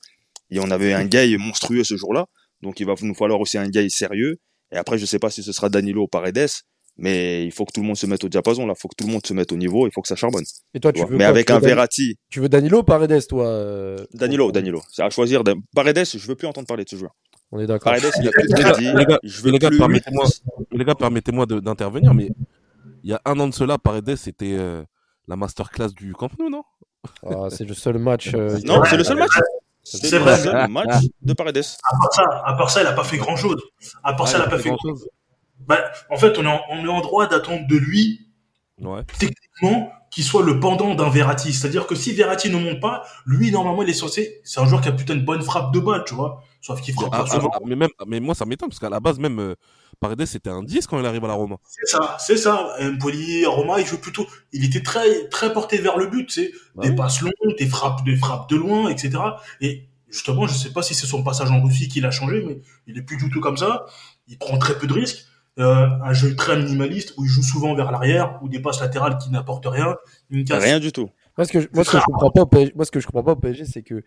[0.50, 2.26] Et on avait un gay monstrueux ce jour-là.
[2.62, 4.38] Donc il va nous falloir aussi un gars sérieux.
[4.72, 6.48] Et après, je sais pas si ce sera Danilo ou Paredes,
[6.98, 8.66] mais il faut que tout le monde se mette au diapason.
[8.66, 9.86] Là, il faut que tout le monde se mette au niveau.
[9.86, 10.44] Il faut que ça charbonne.
[10.74, 11.10] Et toi, tu tu vois.
[11.10, 13.46] veux Mais quoi avec Tu veux un Dan- Verratti, Tu veux Danilo ou Paredes, toi
[13.46, 15.42] euh, Danilo, Danilo, c'est à choisir.
[15.74, 17.12] Paredes, je veux plus entendre parler de ce joueur.
[17.52, 17.92] On est d'accord.
[17.92, 18.92] Paredes, il a plus de crédit.
[18.94, 19.78] les gars, Je veux les gars, plus.
[19.78, 20.24] permettez-moi,
[20.72, 22.30] les gars, permettez-moi d'intervenir, mais
[23.04, 24.82] il y a un an de cela, Paredes, c'était euh,
[25.28, 26.62] la masterclass du Camp Nou, non?
[27.24, 28.32] Ah, c'est le seul match.
[28.34, 29.30] euh, Non, c'est le seul match.
[29.84, 31.56] C'est C'est le seul match de Paredes.
[31.56, 33.62] À part ça, à part ça, il a pas fait grand chose.
[34.04, 35.00] À part Ah, ça, il il a pas fait grand grand-chose.
[35.00, 35.08] chose.
[35.60, 35.78] Bah,
[36.10, 38.26] en fait, on est en, on est en droit d'attendre de lui,
[38.80, 39.02] Ouais.
[39.18, 41.52] techniquement, qu'il soit le pendant d'un Verratti.
[41.52, 44.80] C'est-à-dire que si Verratti ne monte pas, lui, normalement, il est censé, c'est un joueur
[44.80, 46.42] qui a putain de bonne frappe de balle, tu vois.
[46.60, 47.50] Sauf qu'il frappe Ah, pas ah, souvent.
[47.52, 49.54] ah, mais, même, mais moi, ça m'étonne, parce qu'à la base, même euh,
[50.00, 51.56] Paredes, c'était un 10 quand il arrive à la Roma.
[51.64, 52.72] C'est ça, c'est ça.
[52.80, 56.52] Empoli, Roma, il joue plutôt, il était très, très porté vers le but, tu sais.
[56.76, 56.94] Bah des oui.
[56.96, 59.18] passes longues, des frappes, des frappes de loin, etc.
[59.60, 62.60] Et justement, je sais pas si c'est son passage en Russie qui l'a changé, mais
[62.86, 63.86] il est plus du tout comme ça.
[64.28, 65.24] Il prend très peu de risques.
[65.58, 69.18] Euh, un jeu très minimaliste où il joue souvent vers l'arrière, ou des passes latérales
[69.18, 69.96] qui n'apportent rien.
[70.30, 70.62] Une casse.
[70.62, 71.10] Rien du tout.
[71.36, 73.00] Moi, ce que je, moi, ce que je comprends pas au PSG, moi, ce que
[73.00, 74.02] je comprends pas au PSG, c'est que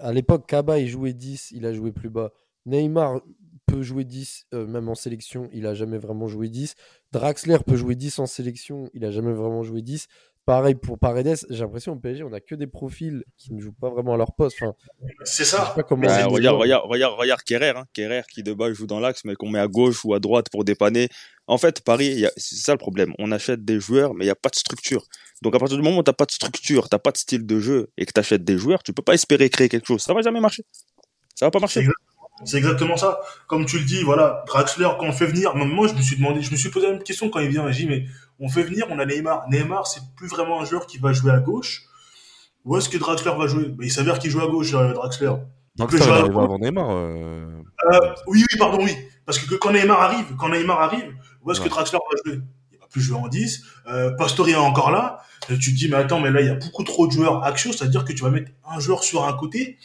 [0.00, 2.32] à l'époque, Kaba, il jouait 10, il a joué plus bas.
[2.66, 3.20] Neymar
[3.66, 6.74] peut jouer 10, euh, même en sélection, il a jamais vraiment joué 10.
[7.12, 10.08] Draxler peut jouer 10 en sélection, il a jamais vraiment joué 10.
[10.46, 13.72] Pareil pour Paredes, j'ai l'impression au PSG, on a que des profils qui ne jouent
[13.72, 14.56] pas vraiment à leur poste.
[14.62, 14.74] Enfin,
[15.24, 15.72] C'est ça.
[15.74, 16.06] pas comment.
[16.06, 17.84] Bah, regarde, regarde, regarde, regarde Kerrer, hein.
[17.92, 20.46] Kerrer qui de base joue dans l'axe, mais qu'on met à gauche ou à droite
[20.50, 21.08] pour dépanner.
[21.48, 23.12] En fait, Paris, a- c'est ça le problème.
[23.18, 25.04] On achète des joueurs, mais il n'y a pas de structure.
[25.42, 27.16] Donc à partir du moment où tu n'as pas de structure, tu n'as pas de
[27.18, 29.86] style de jeu et que tu achètes des joueurs, tu peux pas espérer créer quelque
[29.86, 30.00] chose.
[30.00, 30.62] Ça va jamais marcher.
[31.34, 31.84] Ça va pas marcher.
[32.44, 33.18] C'est exactement ça.
[33.46, 36.42] Comme tu le dis, voilà, Draxler, quand on fait venir, moi, je me suis demandé,
[36.42, 37.70] je me suis posé la même question quand il vient.
[37.70, 38.04] J'ai dit, mais
[38.38, 39.48] on fait venir, on a Neymar.
[39.50, 41.84] Neymar, c'est plus vraiment un joueur qui va jouer à gauche.
[42.64, 43.66] Où est-ce que Draxler va jouer?
[43.70, 45.32] Ben, Il s'avère qu'il joue à gauche, euh, Draxler.
[45.78, 46.90] Ça, il arrive avant Neymar.
[46.90, 47.46] euh,
[47.92, 48.96] Euh, oui, oui, pardon, oui.
[49.24, 51.66] Parce que quand Neymar arrive, quand Neymar arrive, où est-ce Ouais.
[51.66, 52.42] que Draxler va jouer?
[52.72, 53.62] Il va plus jouer en 10.
[53.88, 55.20] Euh, Pastore est encore là.
[55.48, 57.44] Et tu te dis, mais attends, mais là, il y a beaucoup trop de joueurs
[57.44, 59.78] axiaux, c'est-à-dire que tu vas mettre un joueur sur un côté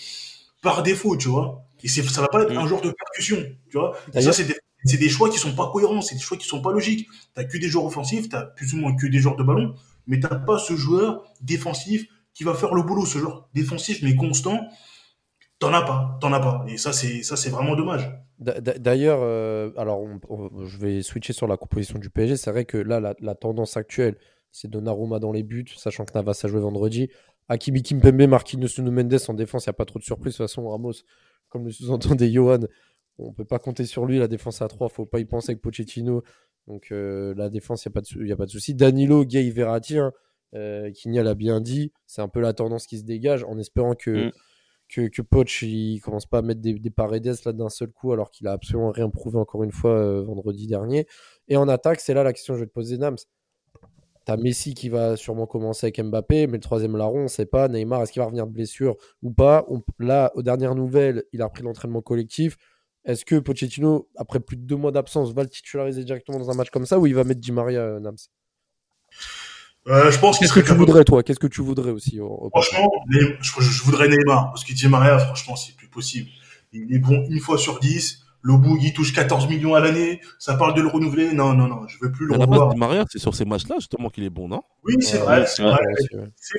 [0.62, 1.62] par défaut, tu vois.
[1.84, 2.58] Et ça va pas être Mm.
[2.58, 3.38] un joueur de percussion,
[3.70, 3.96] tu vois.
[4.14, 6.48] Et ça, c'est des, c'est des choix qui sont pas cohérents, c'est des choix qui
[6.48, 7.08] sont pas logiques.
[7.34, 9.74] T'as que des joueurs offensifs, t'as plus ou moins que des joueurs de ballon,
[10.08, 14.16] mais t'as pas ce joueur défensif qui va faire le boulot, ce joueur défensif mais
[14.16, 14.60] constant.
[15.60, 16.66] T'en as pas, t'en as pas.
[16.68, 18.12] Et ça, c'est, ça, c'est vraiment dommage.
[18.40, 22.36] D'a- d'a- D'ailleurs, euh, alors on- on- je vais switcher sur la composition du PSG.
[22.36, 24.18] C'est vrai que là, la, la tendance actuelle,
[24.52, 27.10] c'est Donnarumma dans les buts, sachant que Navas a joué vendredi.
[27.48, 30.34] Hakimi Kimpembe, Marquinhos Nuno Mendes en défense, il n'y a pas trop de surprise.
[30.34, 30.94] De toute façon, Ramos,
[31.52, 32.62] comme le sous-entendait Johan,
[33.20, 34.18] on peut pas compter sur lui.
[34.18, 36.24] La défense à 3, faut pas y penser avec Pochettino.
[36.68, 38.74] Donc euh, la défense, il n'y a, pas de sou- y a pas de souci.
[38.74, 40.12] Danilo, Gay, Verratti, hein,
[40.56, 43.94] euh, Kignal a bien dit, c'est un peu la tendance qui se dégage en espérant
[43.96, 44.32] que, Mm.
[44.90, 48.12] que, que Poch il commence pas à mettre des, des paredes là d'un seul coup
[48.12, 51.08] alors qu'il a absolument rien prouvé encore une fois euh, vendredi dernier.
[51.48, 53.18] Et en attaque, c'est là la question que je vais te poser, Nams.
[54.26, 57.68] T'as Messi qui va sûrement commencer avec Mbappé, mais le troisième larron, on sait pas.
[57.68, 59.66] Neymar, est-ce qu'il va revenir de blessure ou pas?
[59.68, 62.58] On- Là, aux dernières nouvelles, il a repris l'entraînement collectif.
[63.04, 66.54] Est-ce que Pochettino, après plus de deux mois d'absence, va le titulariser directement dans un
[66.54, 68.16] match comme ça ou il va mettre Di Maria, euh, Nams?
[69.88, 71.24] Euh, je pense Qu'est-ce que tu voudrais, toi?
[71.24, 74.52] Qu'est-ce que tu voudrais aussi au- au- Franchement, je, je voudrais Neymar.
[74.52, 76.30] Parce que Di Maria, franchement, c'est plus possible.
[76.72, 78.21] Il est bon une fois sur 10.
[78.44, 80.20] Le bout, il touche 14 millions à l'année.
[80.40, 81.32] Ça parle de le renouveler.
[81.32, 82.76] Non, non, non, je veux plus le revoir.
[82.76, 84.64] Maria, c'est sur ces matchs-là justement qu'il est bon, non?
[84.84, 85.80] Oui, c'est Ouais, vrai, c'est vrai.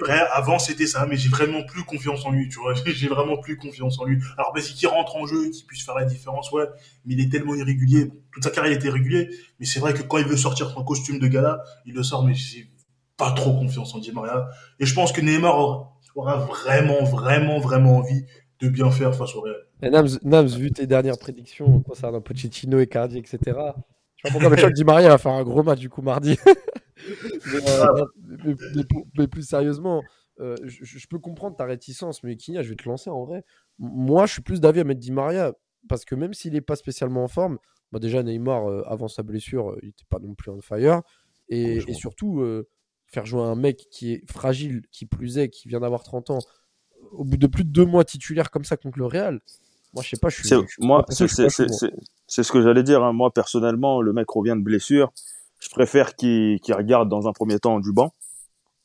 [0.01, 2.75] vrai, avant c'était ça, mais j'ai vraiment plus confiance en lui, tu vois.
[2.87, 4.21] J'ai vraiment plus confiance en lui.
[4.39, 6.67] Alors, vas-y, qu'il rentre en jeu, qu'il puisse faire la différence, ouais.
[7.05, 8.11] Mais il est tellement irrégulier.
[8.33, 9.29] Toute sa carrière, il était régulier.
[9.59, 12.25] Mais c'est vrai que quand il veut sortir son costume de gala, il le sort,
[12.25, 12.71] mais j'ai
[13.17, 14.49] pas trop confiance en Di Maria.
[14.79, 18.25] Et je pense que Neymar aura, aura vraiment, vraiment, vraiment envie
[18.61, 19.57] de bien faire face au Real.
[19.83, 24.31] Et Nams, Nams, vu tes dernières prédictions concernant Pochettino et Cardi, etc., je sais pas
[24.31, 26.37] pourquoi, mais je crois que Di Maria va faire un gros match du coup mardi.
[27.07, 28.05] mais, euh,
[28.45, 30.03] mais- mais pour- mais plus sérieusement,
[30.41, 33.45] euh, je, je peux comprendre ta réticence, mais Kinya, je vais te lancer en vrai.
[33.79, 35.53] Moi, je suis plus d'avis à mettre Di Maria
[35.89, 37.59] parce que même s'il n'est pas spécialement en forme,
[37.91, 41.03] bah déjà Neymar, euh, avant sa blessure, il n'était pas non plus on fire.
[41.49, 42.43] Et, surtout,
[43.07, 46.39] faire jouer un mec qui est fragile, qui plus est, qui vient d'avoir 30 ans,
[47.11, 49.41] au bout de plus de deux mois titulaire comme ça contre le Real,
[49.95, 50.49] moi je sais pas, je suis.
[50.49, 51.05] C'est- je suis- moi,
[52.27, 53.03] c'est ce que j'allais dire.
[53.05, 53.13] hein.
[53.13, 55.13] Moi, personnellement, le mec revient de blessure.
[55.61, 58.13] Je préfère qu'il qu'il regarde dans un premier temps du banc,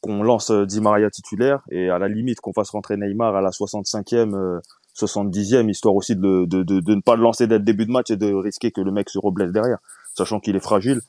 [0.02, 3.42] qu'on lance euh, Di Maria titulaire et à la limite qu'on fasse rentrer Neymar à
[3.42, 4.60] la 65e, euh,
[4.94, 7.92] 70e, histoire aussi de, de, de, de ne pas le lancer dès le début de
[7.92, 9.78] match et de risquer que le mec se reblesse derrière,
[10.14, 11.02] sachant qu'il est fragile.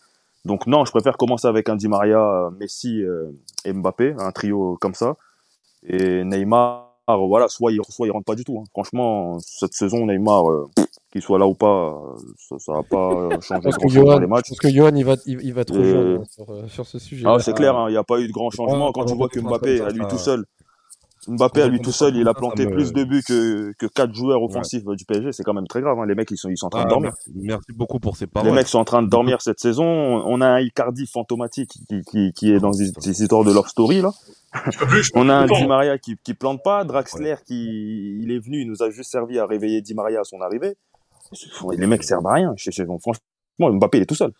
[0.44, 3.30] Donc non, je préfère commencer avec un Di Maria, euh, Messi euh,
[3.64, 5.16] et Mbappé, un trio comme ça.
[5.82, 8.58] Et Neymar, voilà, soit il, soit il rentre pas du tout.
[8.58, 8.64] hein.
[8.72, 10.66] Franchement, cette saison, Neymar, euh,
[11.10, 14.26] qu'il soit là ou pas, euh, ça, va pas euh, que grand chose dans les
[14.26, 14.48] je match.
[14.48, 17.24] pense que Johan, il va, il, il va Et- rejoindre hein, sur, sur ce sujet.
[17.26, 18.92] Ah, c'est clair, hein, il n'y a pas eu de grand changement.
[18.92, 20.44] Quand tu vois que Mbappé, à lui tout seul,
[21.28, 23.86] Mbappé, à lui on tout seul, il a planté me- plus de buts que, que
[23.86, 25.32] quatre joueurs offensifs du PSG.
[25.32, 25.98] C'est quand même très grave.
[25.98, 26.06] hein.
[26.06, 27.10] Les mecs, ils sont, ils sont en train Ah, de dormir.
[27.12, 28.52] merci, merci beaucoup pour ces Les paroles.
[28.52, 29.84] mecs sont en train de dormir cette saison.
[29.84, 32.90] On a un Icardi fantomatique qui, qui, qui est dans des
[33.22, 34.10] histoires de love story, là.
[34.88, 35.46] Plus, On a un.
[35.46, 36.82] Di Maria qui, qui plante pas.
[36.84, 40.24] Draxler qui, il est venu, il nous a juste servi à réveiller Di Maria à
[40.24, 40.76] son arrivée.
[41.76, 42.54] Les mecs servent à rien.
[42.56, 43.20] Je- je- franchement,
[43.58, 44.32] Mbappé, il est tout seul.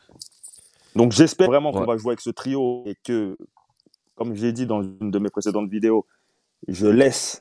[0.97, 1.87] Donc, j'espère vraiment qu'on Ouais.
[1.87, 3.37] va jouer avec ce trio et que,
[4.17, 6.07] comme j'ai dit dans une de mes précédentes vidéos,
[6.67, 7.41] je laisse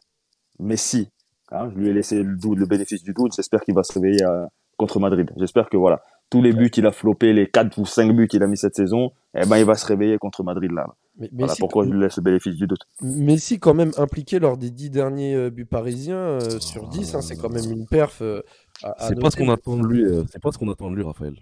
[0.60, 1.10] Messi.
[1.51, 3.34] hein, je lui ai laissé le, doute, le bénéfice du doute.
[3.36, 5.32] J'espère qu'il va se réveiller à- contre Madrid.
[5.38, 8.43] J'espère que voilà, tous les buts qu'il a flopé, les 4 ou 5 buts qu'il
[8.43, 10.86] a mis cette saison, eh ben, il va se réveiller contre Madrid là.
[11.19, 12.82] Mais, Voilà Messi, pourquoi je lui laisse le bénéfice du doute.
[13.01, 17.21] Messi, quand même impliqué lors des 10 derniers euh, buts parisiens euh, sur 10, hein,
[17.21, 18.21] c'est quand même une perf.
[18.21, 18.41] euh,
[18.84, 20.03] à- à C'est pas ce qu'on attend de lui.
[20.03, 21.34] euh, C'est pas ce qu'on attend de lui, Raphaël.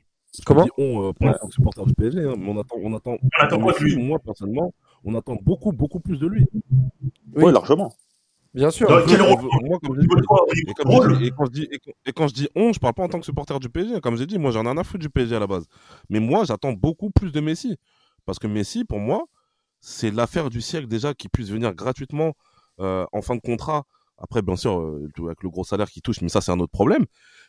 [0.45, 0.63] Comment?
[0.63, 3.17] dis on, euh, que supporter du PSG, hein, mais on attend, on attend.
[3.39, 4.01] On attend quoi de lui?
[4.01, 4.73] Moi personnellement,
[5.05, 6.45] on attend beaucoup, beaucoup plus de lui.
[7.35, 7.51] Oui.
[7.51, 7.93] Largement.
[8.53, 8.87] Bien sûr.
[8.89, 9.17] Je
[9.67, 11.67] moi, comme je dis, et je dis- quand je dis,
[12.05, 13.99] et quand, je dis on, je parle pas en tant que supporter du PSG.
[14.01, 15.65] Comme j'ai dit, moi j'en ai un à foutre du PSG à la base.
[16.09, 17.77] Mais moi, j'attends beaucoup plus de Messi.
[18.25, 19.25] Parce que Messi, pour moi,
[19.81, 22.33] c'est l'affaire du siècle déjà qu'il puisse venir gratuitement
[22.79, 23.83] euh, en fin de contrat.
[24.17, 26.71] Après, bien sûr, euh, avec le gros salaire qu'il touche, mais ça c'est un autre
[26.71, 27.05] problème.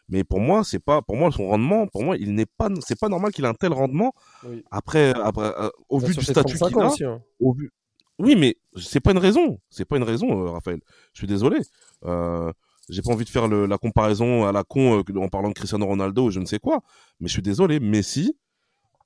[0.08, 2.98] Mais pour moi, c'est pas, pour moi son rendement, pour moi, il n'est pas, c'est
[2.98, 4.12] pas normal qu'il ait un tel rendement.
[4.46, 4.62] Oui.
[4.70, 7.20] Après, après, euh, au Bah, vu sur du ses statut 35 qu'il a, aussi, hein.
[7.40, 7.70] au vu-
[8.18, 9.58] Oui, mais c'est pas une raison.
[9.68, 10.80] C'est pas une raison, euh, Raphaël.
[11.12, 11.58] Je suis désolé.
[12.04, 12.52] Euh,
[12.88, 15.54] j'ai pas envie de faire le- la comparaison à la con euh, en parlant de
[15.54, 16.80] Cristiano Ronaldo ou je ne sais quoi.
[17.20, 17.80] Mais je suis désolé.
[17.80, 18.36] Messi,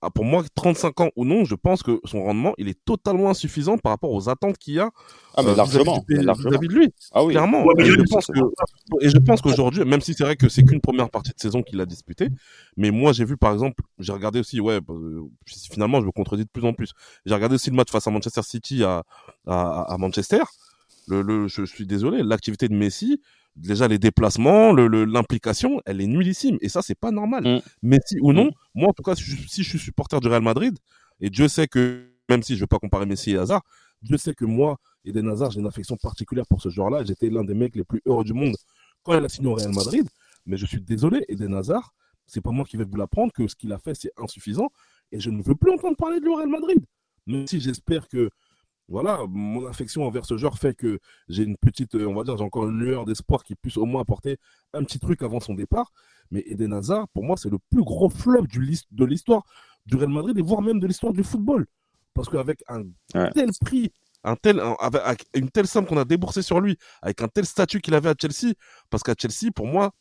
[0.02, 3.28] ah, pour moi, 35 ans ou non, je pense que son rendement, il est totalement
[3.28, 4.90] insuffisant par rapport aux attentes qu'il y a
[5.36, 6.50] Ah, mais euh, vis-à-vis largement.
[6.50, 6.88] vis-à-vis de lui.
[7.12, 7.34] Ah oui.
[7.34, 7.64] Clairement.
[7.64, 8.40] Ouais, mais et, je pense ça, que,
[9.04, 11.62] et je pense qu'aujourd'hui, même si c'est vrai que c'est qu'une première partie de saison
[11.62, 12.28] qu'il a disputée,
[12.78, 16.44] mais moi j'ai vu par exemple, j'ai regardé aussi, ouais, euh, finalement je me contredis
[16.44, 16.92] de plus en plus.
[17.26, 19.02] J'ai regardé aussi le match face à Manchester City à,
[19.46, 20.42] à, à Manchester.
[21.08, 23.20] Le, le, je suis désolé, l'activité de Messi,
[23.56, 26.56] déjà les déplacements, le- le- l'implication, elle est nullissime.
[26.60, 27.44] Et ça, c'est pas normal.
[27.44, 27.60] Mm.
[27.82, 28.50] Messi ou non, Mm.
[28.74, 30.76] moi en tout cas, si je, si je suis supporter du Real Madrid,
[31.20, 33.62] et Dieu sait que, même si je veux pas comparer Messi et Hazard,
[34.02, 37.04] Dieu sait que moi, Eden Hazard, j'ai une affection particulière pour ce joueur-là.
[37.04, 38.54] J'étais l'un des mecs les plus heureux du monde
[39.02, 40.08] quand il a signé au Real Madrid.
[40.46, 41.92] Mais je suis désolé, Eden Hazard,
[42.26, 44.70] c'est pas moi qui vais vous l'apprendre que ce qu'il a fait, c'est insuffisant.
[45.12, 46.78] Et je ne veux plus entendre parler de Real Madrid.
[47.26, 48.30] Même si j'espère que,
[48.90, 50.98] voilà, mon affection envers ce joueur fait que
[51.28, 53.86] j'ai une petite, euh, on va dire, j'ai encore une lueur d'espoir qu'il puisse au
[53.86, 54.36] moins apporter
[54.74, 55.92] un petit truc avant son départ.
[56.30, 59.44] Mais Eden Hazard, pour moi, c'est le plus gros flop du list- de l'histoire
[59.86, 61.66] du Real Madrid et voire même de l'histoire du football.
[62.14, 62.82] Parce qu'avec un
[63.14, 63.30] Ouais.
[63.32, 63.92] tel prix,
[64.24, 67.46] un tel, un- avec une telle somme qu'on a déboursée sur lui, avec un tel
[67.46, 68.54] statut qu'il avait à Chelsea,
[68.90, 69.92] parce qu'à Chelsea, pour moi,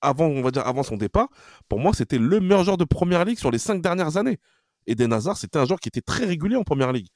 [0.00, 1.28] avant, on va dire, avant son départ,
[1.68, 4.38] pour moi, c'était le meilleur joueur de première ligue sur les cinq dernières années.
[4.86, 7.08] Eden Hazard, c'était un joueur qui était très régulier en première ligue.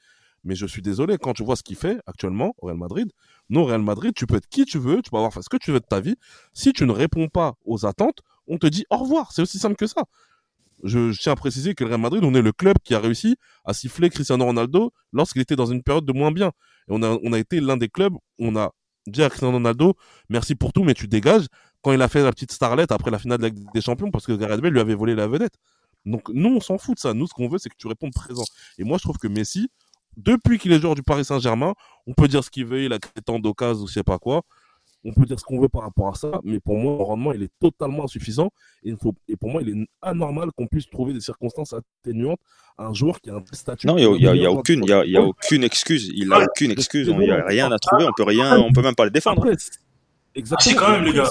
[0.45, 3.11] Mais je suis désolé, quand tu vois ce qu'il fait actuellement au Real Madrid,
[3.49, 5.57] non, Real Madrid, tu peux être qui tu veux, tu peux avoir fait ce que
[5.57, 6.17] tu veux de ta vie.
[6.53, 9.33] Si tu ne réponds pas aux attentes, on te dit au revoir.
[9.33, 10.05] C'est aussi simple que ça.
[10.83, 13.37] Je, tiens à préciser que le Real Madrid, on est le club qui a réussi
[13.65, 16.51] à siffler Cristiano Ronaldo lorsqu'il était dans une période de moins bien.
[16.89, 18.73] On a, on a été l'un des clubs on a
[19.07, 19.95] dit à Cristiano Ronaldo,
[20.29, 21.47] merci pour tout, mais tu dégages,
[21.83, 24.27] quand il a fait la petite starlette après la finale de la des Champions parce
[24.27, 25.55] que Gareth Bale lui avait volé la vedette.
[26.05, 27.15] Donc nous, on s'en fout de ça.
[27.15, 28.45] Nous, ce qu'on veut, c'est que tu répondes présent.
[28.79, 29.69] Et moi, je trouve que Messi,
[30.17, 31.75] depuis qu'il est joueur du Paris Saint-Germain,
[32.07, 34.19] on peut dire ce qu'il veut, il a créé tant d'occasions ou je sais pas
[34.19, 34.43] quoi.
[35.05, 37.33] On peut dire ce qu'on veut par rapport à ça, mais pour moi, le rendement,
[37.33, 38.51] il est totalement insuffisant.
[38.85, 42.39] Et, il faut, et pour moi, il est anormal qu'on puisse trouver des circonstances atténuantes
[42.79, 43.89] à un joueur qui a un statut.
[43.89, 46.09] Non, il n'y a, y a, aucune, y a, y a aucune excuse.
[46.15, 47.09] Il a aucune excuse.
[47.09, 48.05] Il n'y a rien à trouver.
[48.05, 49.43] On peut rien, on peut même pas le défendre.
[49.43, 49.57] Après,
[50.37, 50.57] exactement.
[50.57, 51.31] Ah, si, quand même, les gars.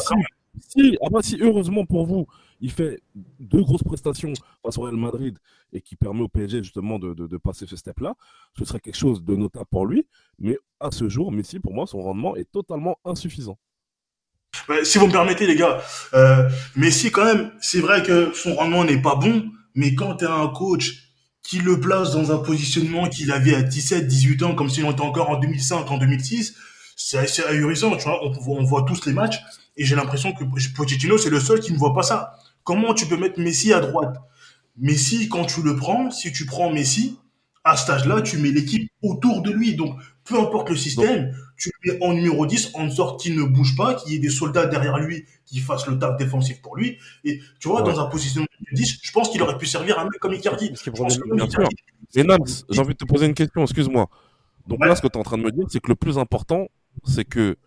[0.67, 2.28] Si, ah bah, si, heureusement pour vous,
[2.62, 3.02] il fait
[3.39, 5.38] deux grosses prestations face au Real Madrid
[5.74, 8.15] et qui permet au PSG justement de, passer ce step-là,
[8.58, 10.08] ce serait quelque chose de notable pour lui.
[10.39, 13.58] Mais à ce jour, Messi, pour moi, son rendement est totalement insuffisant.
[14.84, 15.82] Si vous me permettez, les gars,
[16.13, 20.26] euh, Messi, quand même, c'est vrai que son rendement n'est pas bon, mais quand tu
[20.26, 21.08] as un coach
[21.41, 24.91] qui le place dans un positionnement qu'il avait à 17, 18 ans, comme si on
[24.91, 26.56] était encore en 2005, en 2006,
[26.95, 28.24] c'est assez ahurissant, tu vois.
[28.24, 29.41] On, on voit tous les matchs
[29.78, 30.43] et j'ai l'impression que
[30.76, 32.36] Pochettino, c'est le seul qui ne voit pas ça.
[32.63, 34.17] Comment tu peux mettre Messi à droite?
[34.78, 37.17] Messi, quand tu le prends, si tu prends Messi,
[37.63, 39.76] à cet âge-là, tu mets l'équipe autour de lui.
[39.76, 43.43] Donc, peu importe le système, tu le mets en numéro 10, en sorte qu'il ne
[43.43, 46.76] bouge pas, qu'il y ait des soldats derrière lui qui fassent le taf défensif pour
[46.76, 46.97] lui.
[47.24, 47.91] Et tu vois, ouais.
[47.91, 50.74] dans un positionnement de 10, je pense qu'il aurait pu servir un mec comme Icardi.
[52.15, 54.10] Et Nams, j'ai envie de te poser une question, excuse-moi.
[54.67, 54.88] Donc ouais.
[54.88, 56.67] là, ce que tu es en train de me dire, c'est que le plus important,
[57.04, 57.58] c'est que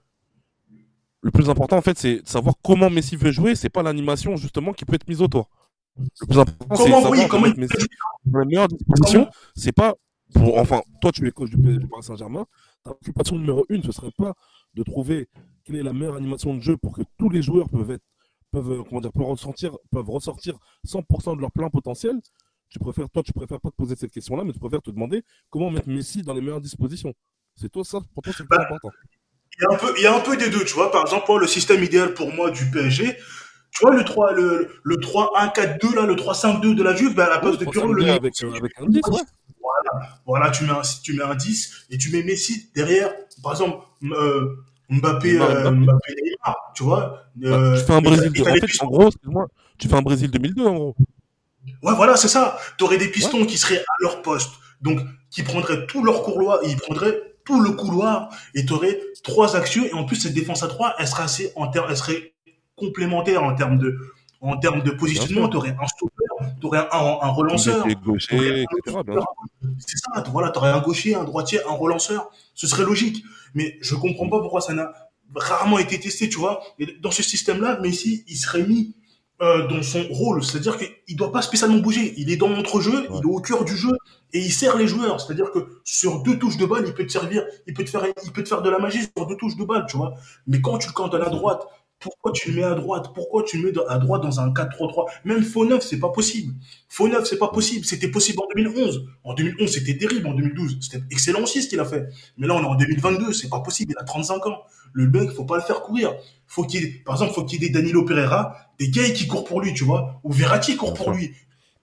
[1.24, 3.54] le plus important, en fait, c'est de savoir comment Messi veut jouer.
[3.54, 5.48] C'est pas l'animation, justement, qui peut être mise autour.
[5.96, 7.86] Le plus important, c'est comment, oui, comment Messi
[8.26, 9.26] dans la meilleure disposition.
[9.56, 9.94] C'est pas
[10.34, 11.56] pour, enfin, toi, tu es coach du,
[11.88, 12.44] Paris Saint-Germain.
[12.84, 14.34] Ta occupation numéro une, ce serait pas
[14.74, 15.30] de trouver
[15.64, 18.04] quelle est la meilleure animation de jeu pour que tous les joueurs peuvent être,
[18.50, 22.20] peuvent, comment dire, peuvent ressentir, peuvent ressortir 100% de leur plein potentiel.
[22.68, 25.22] Tu préfères, toi, tu préfères pas te poser cette question-là, mais tu préfères te demander
[25.48, 27.14] comment mettre Messi dans les meilleures dispositions.
[27.56, 28.90] C'est toi, ça, pour toi, c'est le plus bah, important.
[29.58, 30.90] Il y, a un peu, il y a un peu des deux, tu vois.
[30.90, 33.16] Par exemple, le système idéal pour moi du PSG,
[33.70, 37.30] tu vois, le 3, le, le 3-1-4-2, là, le 3-5-2 de la Juve, ben, à
[37.30, 39.20] la place de Pirlo, le avec, euh, avec un 10, ouais.
[39.60, 43.12] Voilà, voilà tu, mets un, tu mets un 10 et tu mets Messi derrière.
[43.42, 44.56] Par exemple, euh,
[44.90, 47.24] Mbappé, euh, Mbappé Neymar, tu vois.
[47.42, 50.30] Euh, tu fais un Brésil, de, en fait, en gros, excuse-moi, tu fais un Brésil
[50.30, 50.96] 2002, en gros.
[51.82, 52.58] Ouais, voilà, c'est ça.
[52.76, 53.46] Tu aurais des pistons ouais.
[53.46, 54.50] qui seraient à leur poste.
[54.82, 59.56] Donc, qui prendraient tout leur couloir, ils prendraient tout le couloir et tu aurais trois
[59.56, 59.84] actions.
[59.84, 62.34] Et en plus, cette défense à trois, elle serait assez, en elle serait
[62.76, 63.96] complémentaire en termes de,
[64.40, 65.48] en termes de positionnement.
[65.48, 66.24] Tu aurais un stopper,
[66.60, 67.86] tu aurais un, un, un relanceur.
[69.78, 72.30] C'est ça, voilà, tu aurais un gaucher, un droitier, un relanceur.
[72.54, 73.24] Ce serait logique.
[73.54, 74.92] Mais je comprends pas pourquoi ça n'a
[75.34, 76.62] rarement été testé, tu vois.
[76.78, 78.94] Et dans ce système-là, Messi, il serait mis
[79.42, 82.14] euh, dans son rôle, c'est-à-dire qu'il doit pas spécialement bouger.
[82.16, 83.08] Il est dans l'entrejeu, ouais.
[83.10, 83.90] il est au cœur du jeu
[84.32, 85.20] et il sert les joueurs.
[85.20, 88.04] C'est-à-dire que sur deux touches de balle, il peut te servir, il peut te faire,
[88.24, 90.14] il peut te faire de la magie sur deux touches de balle, tu vois.
[90.46, 91.66] Mais quand tu le cantonnes à droite,
[91.98, 93.12] pourquoi tu le mets à droite?
[93.14, 96.52] Pourquoi tu le mets à droite dans un 4-3-3 Même faux neuf, c'est pas possible.
[96.88, 97.84] Faux neuf, c'est pas possible.
[97.86, 99.06] C'était possible en 2011.
[99.24, 100.26] En 2011, c'était terrible.
[100.26, 102.06] En 2012, c'était excellent aussi ce qu'il a fait.
[102.36, 103.94] Mais là, on est en 2022, c'est pas possible.
[103.96, 104.64] Il a 35 ans.
[104.92, 106.14] Le mec, faut pas le faire courir.
[106.46, 109.44] Faut qu'il, par exemple, faut qu'il y ait des Danilo Pereira, des gars qui courent
[109.44, 111.32] pour lui, tu vois, ou Verratti court pour lui.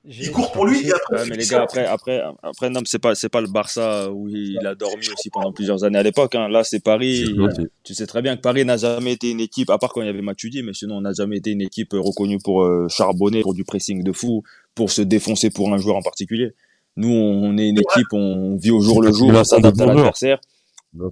[0.04, 1.16] Il court pour lui et après.
[1.16, 4.28] Ouais, mais les gars, après, après, après, non, c'est pas, c'est pas le Barça où
[4.30, 6.34] il a dormi aussi pendant plusieurs années à l'époque.
[6.34, 6.48] Hein.
[6.50, 7.36] Là, c'est Paris.
[7.84, 10.08] Tu sais très bien que Paris n'a jamais été une équipe, à part quand il
[10.08, 13.42] y avait Matuidi, mais sinon, on n'a jamais été une équipe reconnue pour euh, charbonner,
[13.42, 14.42] pour du pressing de fou,
[14.74, 16.54] pour se défoncer pour un joueur en particulier.
[16.96, 20.40] Nous, on est une équipe, on vit au jour le jour, on s'adapte à l'adversaire.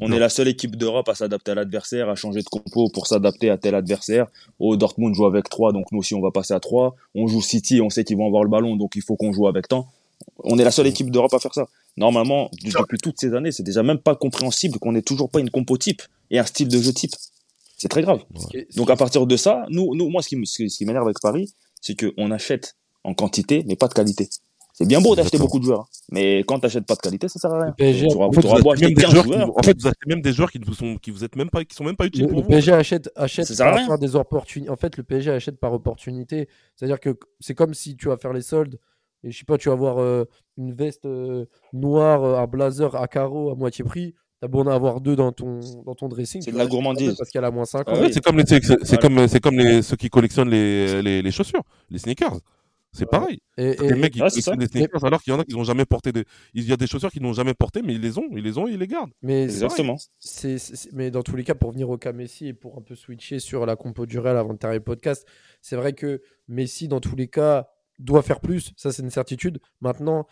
[0.01, 3.07] On est la seule équipe d'Europe à s'adapter à l'adversaire, à changer de compo pour
[3.07, 4.27] s'adapter à tel adversaire.
[4.59, 6.95] Au Dortmund joue avec 3, donc nous aussi on va passer à 3.
[7.15, 9.47] On joue City, on sait qu'ils vont avoir le ballon, donc il faut qu'on joue
[9.47, 9.89] avec tant.
[10.43, 11.67] On est la seule équipe d'Europe à faire ça.
[11.95, 15.49] Normalement, depuis toutes ces années, c'est déjà même pas compréhensible qu'on ait toujours pas une
[15.49, 17.15] compo type et un style de jeu type.
[17.77, 18.19] C'est très grave.
[18.75, 21.53] Donc à partir de ça, nous, nous moi, ce qui, ce qui m'énerve avec Paris,
[21.81, 24.29] c'est qu'on achète en quantité, mais pas de qualité.
[24.79, 27.51] C'est bien beau d'acheter beaucoup de joueurs, mais quand t'achètes pas de qualité, ça sert
[27.51, 27.71] à rien.
[27.73, 28.29] PSG, tu tu auras
[28.79, 31.25] même des joueurs, en fait, vous achetez même des joueurs qui vous sont, qui vous
[31.25, 32.49] êtes même pas, qui sont même pas utiles le, pour le vous.
[32.49, 34.71] PSG achète, achète par, par des opportunités.
[34.71, 36.47] En fait, le PSG achète par opportunité.
[36.77, 38.79] C'est-à-dire que c'est comme si tu vas faire les soldes
[39.25, 40.23] et je sais pas, tu vas avoir euh,
[40.57, 44.15] une veste euh, noire, un blazer à carreaux à moitié prix.
[44.39, 46.41] T'as beau en avoir deux dans ton, dans ton dressing.
[46.41, 47.15] C'est de la gourmandise.
[47.17, 47.83] Parce qu'elle a moins 5 ans.
[47.87, 48.13] Ah oui.
[48.13, 51.31] C'est comme, les, c'est, c'est comme, c'est comme les, ceux qui collectionnent les, les, les
[51.31, 52.39] chaussures, les sneakers.
[52.91, 53.39] C'est pareil.
[53.57, 55.63] Et, et, les mecs, ils, ils des sneakers alors qu'il y en a qui n'ont
[55.63, 56.25] jamais porté des.
[56.53, 58.57] Il y a des chaussures qu'ils n'ont jamais portées, mais ils les ont, ils les
[58.57, 59.11] ont et ils les gardent.
[59.21, 59.97] Mais Exactement.
[60.93, 63.39] Mais dans tous les cas, pour venir au cas Messi et pour un peu switcher
[63.39, 65.27] sur la compo du Real avant de terminer le podcast,
[65.61, 67.69] c'est vrai que Messi, dans tous les cas,
[67.99, 68.73] doit faire plus.
[68.75, 69.59] Ça, c'est une certitude.
[69.81, 70.25] Maintenant,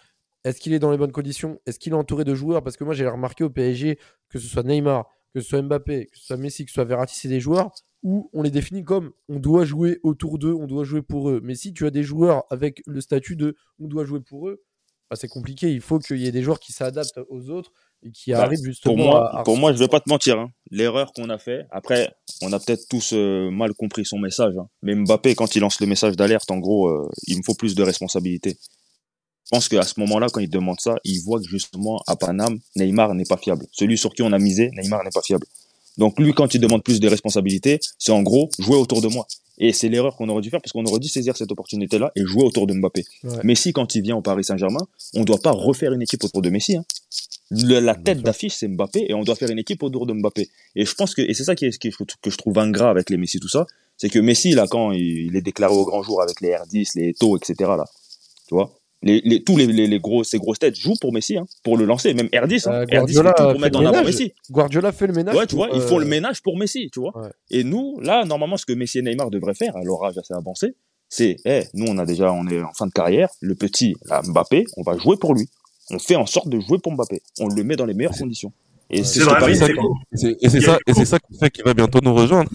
[0.44, 1.60] est-ce qu'il est dans les bonnes conditions?
[1.68, 2.64] Est-ce qu'il est entouré de joueurs?
[2.64, 4.00] Parce que moi, j'ai remarqué au PSG,
[4.30, 6.86] que ce soit Neymar, que ce soit Mbappé, que ce soit Messi, que ce soit
[6.86, 7.72] Verratti, c'est des joueurs
[8.04, 11.42] où on les définit comme on doit jouer autour d'eux, on doit jouer pour eux.
[11.44, 14.64] Mais si tu as des joueurs avec le statut de on doit jouer pour eux,
[15.10, 15.72] bah, c'est compliqué.
[15.72, 17.72] Il faut qu'il y ait des joueurs qui s'adaptent aux autres
[18.04, 20.10] et qui Bah, arrivent justement Pour moi, à, à pour moi, je vais pas te
[20.10, 20.38] mentir.
[20.38, 20.52] Hein.
[20.70, 21.66] L'erreur qu'on a fait.
[21.72, 24.54] Après, on a peut-être tous euh, mal compris son message.
[24.58, 24.68] hein.
[24.84, 27.74] Mais Mbappé, quand il lance le message d'alerte, en gros, euh, il me faut plus
[27.74, 28.58] de responsabilité.
[29.46, 32.60] Je pense qu'à ce moment-là, quand il demande ça, il voit que justement à Paname,
[32.76, 33.66] Neymar n'est pas fiable.
[33.72, 35.48] Celui sur qui on a misé, Neymar n'est pas fiable.
[35.98, 39.26] Donc lui, quand il demande plus de responsabilités, c'est en gros jouer autour de moi.
[39.60, 42.22] Et c'est l'erreur qu'on aurait dû faire parce qu'on aurait dû saisir cette opportunité-là et
[42.24, 43.04] jouer autour de Mbappé.
[43.24, 43.38] Ouais.
[43.44, 44.86] Messi, quand il vient au Paris Saint-Germain,
[45.16, 46.78] on doit pas refaire une équipe autour de Messi.
[46.78, 46.86] Hein.
[47.50, 50.48] Le- la tête d'affiche, c'est Mbappé et on doit faire une équipe autour de Mbappé.
[50.76, 53.10] Et je pense que, et c'est ça qui est, qui que je trouve ingrat avec
[53.10, 53.66] les Messi, tout ça,
[53.98, 56.92] c'est que Messi, là, quand il, il est déclaré au grand jour avec les R10,
[56.96, 57.86] les Eto, etc., là,
[58.48, 58.72] tu vois,
[59.04, 61.78] les, les, tous les, les, les gros, ces grosses têtes jouent pour Messi, hein, pour
[61.78, 64.04] le lancer, même R10, hein, Euh, R10 Guardiola fait tout fait pour mettre en avant.
[64.04, 64.34] Messi.
[64.50, 65.36] Guardiola fait le ménage.
[65.36, 67.16] Ouais, tu vois, ils font euh, le ménage pour Messi, tu vois.
[67.18, 67.30] Ouais.
[67.52, 70.34] Et nous, là, normalement, ce que Messi et Neymar devraient faire, à leur âge assez
[70.34, 70.76] avancé,
[71.10, 74.22] c'est, eh, nous, on a déjà, on est en fin de carrière, le petit, là,
[74.24, 75.48] Mbappé, on va jouer pour lui.
[75.90, 77.22] On fait en sorte de jouer pour Mbappé.
[77.40, 78.52] On le met dans les meilleures conditions.
[78.90, 79.40] Et c'est ça a
[80.62, 82.50] ça, ça qui fait qu'il va bientôt nous rejoindre.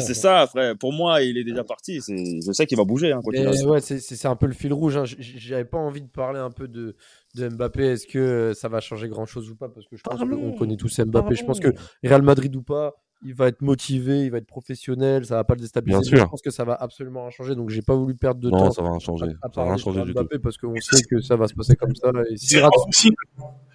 [0.00, 0.76] c'est ça, frère.
[0.76, 2.00] Pour moi, il est déjà parti.
[2.00, 3.20] C'est, je sais qu'il va bouger, hein,
[3.66, 4.96] ouais, c'est- c'est c'est un peu le fil rouge.
[4.96, 5.04] hein.
[5.18, 6.96] J'avais pas envie de parler un peu de,
[7.36, 7.92] de Mbappé.
[7.92, 9.68] Est-ce que ça va changer grand chose ou pas?
[9.68, 11.34] Parce que je pense qu'on connaît tous Mbappé.
[11.36, 11.68] Je pense que
[12.08, 15.54] Real Madrid ou pas, il va être motivé, il va être professionnel, ça va pas
[15.54, 16.00] le déstabiliser.
[16.00, 16.24] Bien Mais sûr.
[16.26, 17.54] Je pense que ça va absolument rien changer.
[17.54, 19.26] Donc j'ai pas voulu perdre de Non, temps ça va rien changer.
[19.42, 20.26] à, à Ça va rien changer du tout.
[20.42, 22.10] Parce qu'on sait que ça va se passer comme ça.
[22.30, 23.16] Et C'est impossible.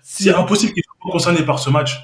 [0.02, 2.00] C'est impossible qu'il soit concerné par ce match.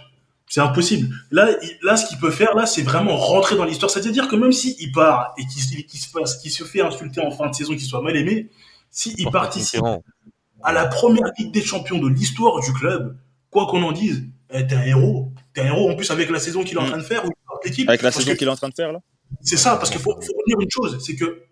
[0.48, 1.16] C'est impossible.
[1.32, 3.90] Là, il- là, ce qu'il peut faire, là, c'est vraiment rentrer dans l'histoire.
[3.90, 7.50] C'est-à-dire que même s'il part et qu'il se passe, qu'il se fait insulter en fin
[7.50, 8.50] de saison, qu'il soit mal aimé,
[8.90, 9.82] s'il participe
[10.62, 13.16] à la première Ligue des Champions de l'histoire du club,
[13.50, 15.31] quoi qu'on en dise, t'es un héros.
[15.54, 16.90] T'es un héros en plus avec la saison qu'il est en mm.
[16.90, 17.30] train de faire ou
[17.64, 17.88] l'équipe.
[17.90, 19.00] Avec la saison qu'il est en train de faire là
[19.42, 21.44] C'est ça, parce qu'il faut, faut retenir une chose, c'est que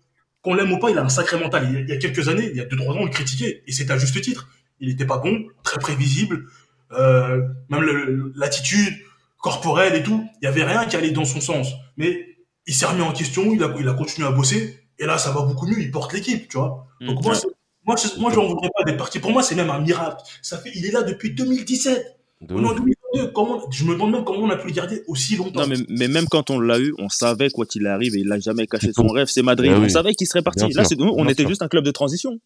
[0.42, 1.68] qu'on l'aime ou pas, il a un sacré mental.
[1.70, 3.90] Il y a, quelques années, il y a 2-3 ans, on le critiquait, et c'est
[3.90, 4.48] à juste titre.
[4.80, 6.46] Il n'était pas bon, très prévisible,
[6.92, 8.94] euh, même l'attitude
[9.38, 11.68] corporelle et tout, il n'y avait rien qui allait dans son sens.
[11.96, 12.26] Mais
[12.66, 15.66] il s'est remis en question, il a, continué à bosser, et là, ça va beaucoup
[15.66, 16.86] mieux, il porte l'équipe, tu vois.
[17.00, 17.34] Mm, Donc moi,
[17.84, 19.18] moi, moi, je n'en voudrais pas d'être parti.
[19.18, 20.22] Pour moi, c'est même un miracle.
[20.42, 22.04] Ça fait, il est là depuis 2017.
[22.42, 22.99] 2017.
[23.12, 25.62] Je me demande même comment on a pu le garder aussi longtemps.
[25.62, 28.28] Non, mais, mais même quand on l'a eu, on savait quoi qu'il arrive et il
[28.28, 29.26] n'a jamais caché son rêve.
[29.28, 29.72] C'est Madrid.
[29.74, 30.66] Eh on savait qu'il serait parti.
[30.66, 32.38] Bien Là, nous, on était juste un club de transition.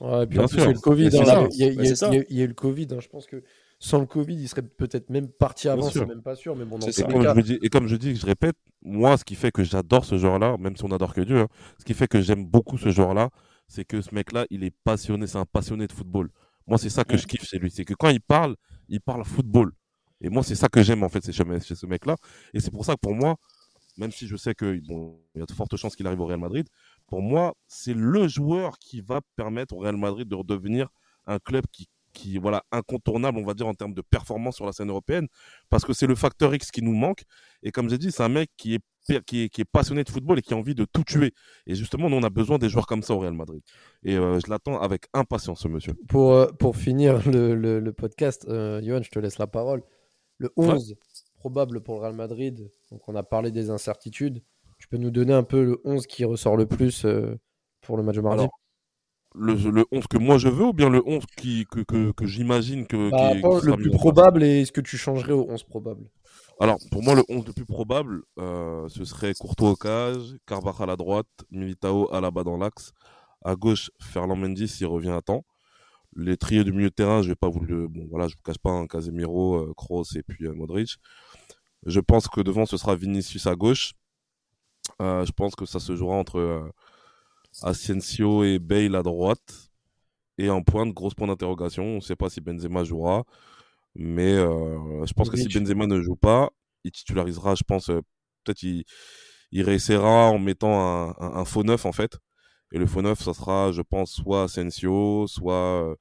[0.00, 1.08] Ouais, et puis bien en plus, il y a eu le Covid.
[1.08, 2.88] Il, y a, eu le Covid.
[2.98, 3.42] Je pense que
[3.78, 6.56] sans le Covid, il serait peut-être même parti avant, c'est même pas sûr.
[6.56, 9.34] Mais bon, et, comme je dis, et comme je dis, je répète, moi, ce qui
[9.34, 12.08] fait que j'adore ce genre-là, même si on adore que Dieu, hein, ce qui fait
[12.08, 13.30] que j'aime beaucoup ce genre-là,
[13.68, 16.30] c'est que ce mec-là, il est passionné, c'est un passionné de football.
[16.66, 18.56] Moi, c'est ça que je kiffe chez lui, c'est que quand il parle,
[18.88, 19.72] il parle football.
[20.22, 22.16] Et moi, c'est ça que j'aime en fait chez, ce mec-là.
[22.54, 23.36] Et c'est pour ça que pour moi,
[23.98, 26.26] même si je sais que bon, il y a de fortes chances qu'il arrive au
[26.26, 26.66] Real Madrid,
[27.08, 30.88] pour moi, c'est le joueur qui va permettre au Real Madrid de redevenir
[31.26, 34.72] un club qui qui voilà incontournable on va dire en termes de performance sur la
[34.72, 35.28] scène européenne.
[35.70, 37.22] Parce que c'est le facteur X qui nous manque.
[37.62, 40.56] Et comme j'ai dit c'est un mec qui est passionné de football et qui a
[40.56, 41.32] envie de tout tuer.
[41.66, 43.62] Et justement nous on a besoin des joueurs comme ça au Real Madrid.
[44.04, 45.94] Et euh, je l'attends avec impatience ce monsieur.
[46.08, 49.82] Pour, euh, finir le podcast, euh, Johan, je te laisse la parole.
[50.38, 50.96] Le 11
[51.38, 52.70] probable pour le Real Madrid.
[52.90, 54.42] Donc, on a parlé des incertitudes.
[54.78, 57.38] Tu peux nous donner un peu le 11 qui ressort le plus euh,
[57.82, 58.42] pour le match de mardi?
[58.42, 58.58] Alors,
[59.34, 62.26] le, le 11 que moi je veux ou bien le 11 qui, que, que, que
[62.26, 65.62] j'imagine que, Bah, qui, qui Le plus probable et est-ce que tu changerais au 11
[65.64, 66.10] probable?
[66.60, 70.90] Alors, pour moi, le 11 le plus probable, euh, ce serait Courtois au cage, Carvajal
[70.90, 72.92] à droite, Militao à la bas dans l'axe.
[73.44, 75.44] À gauche, Ferland Mendy s'il revient à temps.
[76.14, 77.88] Les trios du milieu de terrain, je vais pas vous le.
[77.88, 80.96] Bon, voilà, je vous cache pas, un Casemiro, euh, Kroos et puis euh, Modric.
[81.86, 83.94] Je pense que devant, ce sera Vinicius à gauche.
[85.00, 86.70] Euh, je pense que ça se jouera entre
[87.62, 89.70] Asensio et Bale à droite.
[90.38, 91.84] Et en pointe, grosse point d'interrogation.
[91.84, 93.24] On ne sait pas si Benzema jouera.
[93.94, 95.48] Mais euh, je pense que si.
[95.48, 96.50] Benzema ne joue pas,
[96.84, 98.00] il titularisera, je pense, euh,
[98.42, 98.84] peut-être il,
[99.50, 102.16] il réessayera en mettant un, un, un faux neuf en fait.
[102.72, 105.94] Et le faux neuf, ça sera, je pense, soit Asensio, soit euh,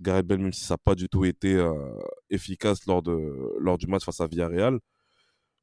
[0.00, 1.72] Gareth Bale, même si ça n'a pas du tout été euh,
[2.30, 4.78] efficace lors, de, lors du match face à Villarreal.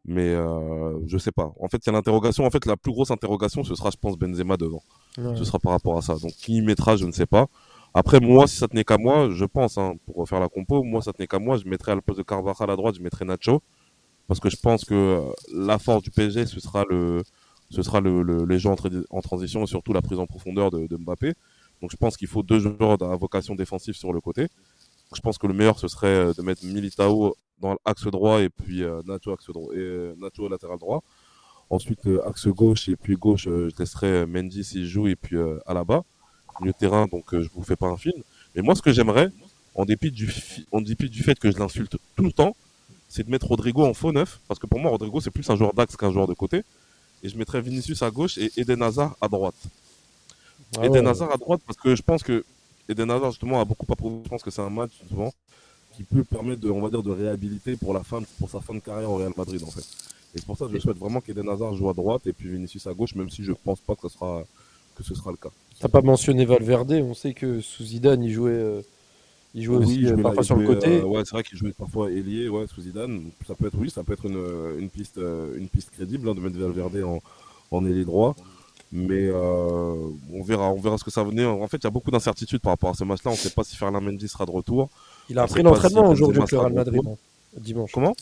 [0.06, 1.54] Mais euh, je sais pas.
[1.60, 2.46] En fait, il y a l'interrogation.
[2.46, 4.84] En fait, la plus grosse interrogation, ce sera, je pense, Benzema devant.
[5.18, 5.36] Ouais.
[5.36, 6.16] Ce sera par rapport à ça.
[6.16, 7.48] Donc, qui y mettra, je ne sais pas.
[7.96, 11.02] Après, moi, si ça tenait qu'à moi, je pense, hein, pour refaire la compo, moi,
[11.02, 13.26] ça tenait qu'à moi, je mettrais à la place de Carvajal à droite, je mettrais
[13.26, 13.62] Nacho.
[14.28, 17.24] Parce que je pense que euh, la force du PSG, ce sera le,
[17.76, 20.28] ce sera le, le- les jeux en, tra- en transition et surtout la prise en
[20.28, 21.34] profondeur de, Mbappé.
[21.82, 24.48] Donc, je pense qu'il faut deux joueurs à vocation défensive sur le côté.
[25.16, 28.50] Je pense que le meilleur, ce serait euh, de mettre Militao dans l'axe droit et
[28.50, 30.16] puis euh, Nacho axe droit et euh,
[30.50, 31.02] latéral droit.
[31.70, 35.38] Ensuite euh, axe gauche et puis gauche, euh, je laisserai Mendy s'il joue et puis
[35.66, 36.04] Alaba
[36.62, 37.08] milieu terrain.
[37.08, 38.20] Donc je vous fais pas un film.
[38.56, 39.30] Mais moi, ce que j'aimerais,
[39.76, 42.56] en dépit du fi- en dépit du fait que je l'insulte tout le temps,
[43.10, 45.56] c'est de mettre Rodrigo en faux neuf parce que pour moi Rodrigo c'est plus un
[45.56, 46.64] joueur d'axe qu'un joueur de côté.
[47.24, 49.56] Et je mettrais Vinicius à gauche et Eden Hazard à droite.
[50.78, 51.12] Ah Eden ouais.
[51.12, 52.44] Hazard à droite parce que je pense que
[52.90, 54.18] Eden Hazard justement a beaucoup approuvé.
[54.26, 55.34] Je pense que c'est un match souvent
[55.96, 58.74] qui peut permettre de, on va dire, de réhabiliter pour la fin, pour sa fin
[58.74, 59.86] de carrière au Real Madrid en fait.
[60.36, 62.50] Et c'est pour ça que je souhaite vraiment qu'Eden Hazard joue à droite et puis
[62.50, 64.44] Vinicius à gauche, même si je pense pas que ce sera
[64.96, 65.50] que ce sera le cas.
[65.80, 68.82] T'as pas mentionné Valverde, on sait que sous Zidane, il jouait, euh,
[69.54, 70.88] il jouait aussi il euh, parfois sur le côté.
[71.00, 73.32] euh, ouais, c'est vrai qu'il jouait parfois ailier, ouais, sous Zidane.
[73.48, 76.36] Ça peut être oui, ça peut être une, une piste, euh, une piste crédible hein,
[76.36, 77.20] de mettre Valverde en,
[77.72, 78.36] en ailier droit.
[78.96, 79.96] Mais euh,
[80.32, 81.46] on verra, on verra ce que ça venait.
[81.46, 83.32] En fait, il y a beaucoup d'incertitudes par rapport à ce match-là.
[83.32, 84.90] On ne sait pas si Ferland Mendy sera de retour.
[85.30, 87.16] Il a repris l'entraînement avec le sera Real Madrid, hein,
[87.60, 87.92] dimanche.
[87.92, 88.16] Comment?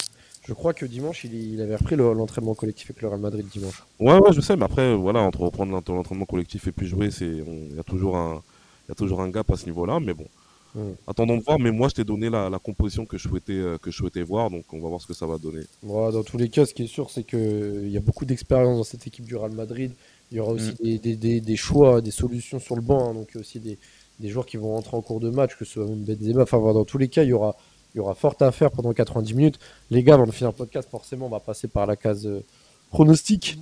[0.47, 3.45] Je crois que dimanche, il, il avait repris le- l'entraînement collectif avec le Real Madrid
[3.51, 3.83] dimanche.
[3.99, 7.09] Ouais, ouais, je sais, mais après, voilà, entre reprendre l'ent- l'entraînement collectif et puis jouer,
[7.19, 8.41] il y a toujours un,
[8.87, 10.25] il y a toujours un gap à ce niveau-là, mais bon.
[10.75, 10.79] Mm.
[11.07, 13.77] Attendons de voir, mais moi, je t'ai donné la, la composition que je souhaitais, euh,
[13.77, 15.63] que je souhaitais voir, donc on va voir ce que ça va donner.
[15.83, 18.77] Bon, dans tous les cas, ce qui est sûr, c'est qu'il y a beaucoup d'expérience
[18.77, 19.91] dans cette équipe du Real Madrid.
[20.31, 23.09] Il y aura aussi des, des- des- des choix, des solutions sur le banc.
[23.09, 23.13] hein.
[23.15, 23.77] donc, il y a aussi des,
[24.19, 26.43] des joueurs qui vont rentrer en cours de match, que ce soit même Benzema.
[26.43, 27.55] Enfin, voilà, dans tous les cas, il y aura,
[27.93, 29.59] il y aura fort à faire pendant 90 minutes.
[29.89, 32.41] Les gars, avant de finir le podcast, forcément, on va passer par la case euh,
[32.91, 33.57] pronostic.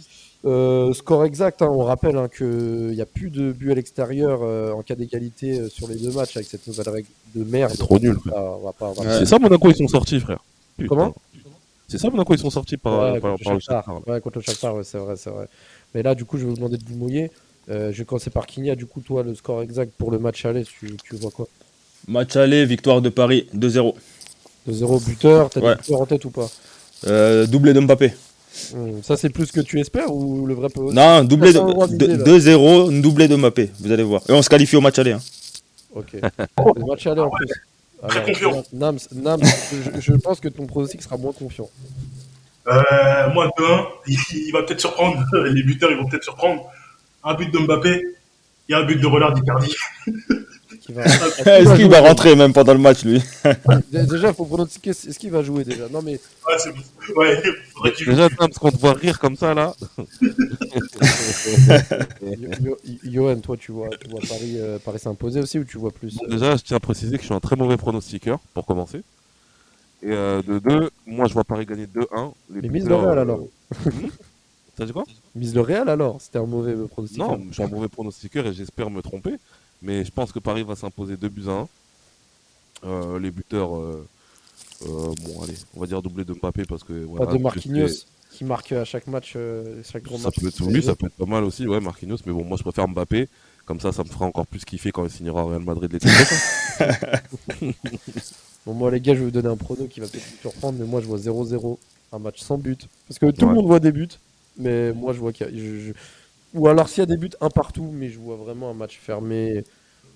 [0.45, 4.39] Euh, score exact, hein, on rappelle hein, qu'il n'y a plus de but à l'extérieur
[4.41, 7.71] euh, en cas d'égalité euh, sur les deux matchs avec cette nouvelle règle de merde.
[7.71, 8.15] C'est trop nul.
[8.33, 8.55] Ah.
[9.19, 10.39] C'est ça, Monaco, ils sont sortis, frère.
[10.77, 10.87] Putain.
[10.87, 11.15] Comment?
[11.89, 13.83] C'est ça, Monaco, ils sont sortis par, Ouais, par, contre par le Shakhtar.
[13.83, 14.13] Shakhtar, là.
[14.13, 15.47] Ouais, contre le Shakhtar, ouais, c'est vrai, c'est vrai.
[15.93, 17.31] Mais là, du coup, je vais vous demander de vous mouiller.
[17.69, 18.75] Euh, je vais commencer par Kinia.
[18.75, 21.47] Du coup, toi, le score exact pour le match aller, tu, tu vois quoi?
[22.07, 23.93] Match aller, victoire de Paris, 2-0.
[24.69, 25.75] 2-0 buteur, t'as Ouais.
[25.75, 26.49] des buteurs en tête ou pas?
[27.07, 28.13] Euh, doublé de Mbappé.
[28.73, 31.87] Hmm, Ça, c'est plus que tu espères ou le vrai peu Non, doublé un de
[31.87, 32.23] d'idée, de- là.
[32.23, 34.21] 2-0, une doublé de Mbappé, vous allez voir.
[34.27, 35.11] Et on se qualifie au match aller.
[35.13, 35.21] hein.
[35.95, 36.13] Ok.
[36.75, 37.47] le match aller en plus.
[38.07, 38.63] Très confiant.
[38.73, 39.41] Nams, Nams
[39.95, 41.69] je, je pense que ton pronostic sera moins confiant.
[42.67, 42.73] Euh,
[43.33, 45.21] moi, 2-1, il, il va peut-être surprendre.
[45.53, 46.63] Les buteurs, ils vont peut-être surprendre.
[47.23, 48.01] Un but de Mbappé
[48.69, 49.73] et un but de Rollard d'Icardi.
[50.93, 51.03] Va...
[51.05, 53.21] Est-ce qu'il va rentrer même pendant le match, lui
[53.91, 54.89] Dé- Déjà, il faut pronostiquer.
[54.89, 56.81] Est-ce qu'il va jouer déjà Non, mais Ouais, c'est bon.
[57.15, 57.41] Ouais,
[57.73, 58.11] faudrait qu'il joue.
[58.11, 59.75] Déjà, parce qu'on te voit rire comme ça, là.
[63.03, 66.15] Johan, toi, tu vois, tu vois Paris, euh, Paris s'imposer aussi ou tu vois plus
[66.15, 68.65] Bon, euh, déjà, je tiens à préciser que je suis un très mauvais pronostiqueur, pour
[68.65, 69.01] commencer.
[70.01, 72.31] Et euh, de deux, moi, je vois Paris gagner 2-1.
[72.53, 73.39] Les Mais mise buteurs, le Real, euh, alors.
[73.85, 74.07] hmm
[74.75, 75.03] T'as dit quoi?
[75.35, 77.19] Mise le Real alors C'était un mauvais euh, pronostic.
[77.19, 79.31] Non, je suis un mauvais pronostiqueur et j'espère me tromper.
[79.81, 81.67] Mais je pense que Paris va s'imposer 2 buts à 1.
[82.85, 84.05] Euh, les buteurs, euh,
[84.83, 84.87] euh,
[85.23, 86.93] bon, allez, on va dire doublé de Mbappé parce que.
[86.93, 87.87] Pas Voilà, de je Marquinhos
[88.31, 89.35] qui marque à chaque match,
[89.91, 90.39] chaque gros Ça match.
[90.39, 92.17] peut être, oui, ça peut être pas mal aussi, ouais, Marquinhos.
[92.25, 93.27] Mais bon, moi, je préfère Mbappé.
[93.65, 96.07] Comme ça, ça me fera encore plus kiffer quand il signera au Real Madrid l'été.
[98.65, 100.77] Bon, moi, les gars, je vais vous donner un prono qui va peut-être vous surprendre,
[100.79, 101.77] mais moi, je vois 0-0,
[102.11, 102.87] un match sans but.
[103.07, 103.49] Parce que tout Ouais.
[103.49, 104.09] le monde voit des buts,
[104.57, 105.53] mais moi, je vois qu'il y a.
[105.53, 105.93] je- je-
[106.53, 108.99] Ou alors, s'il y a des buts, un partout, mais je vois vraiment un match
[109.01, 109.63] fermé.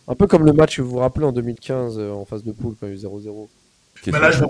[0.07, 2.51] Un peu comme le match que vous vous rappelez en 2015 euh, en phase de
[2.51, 3.47] poule quand il y a eu 0-0.
[4.07, 4.47] Mais là, je vois.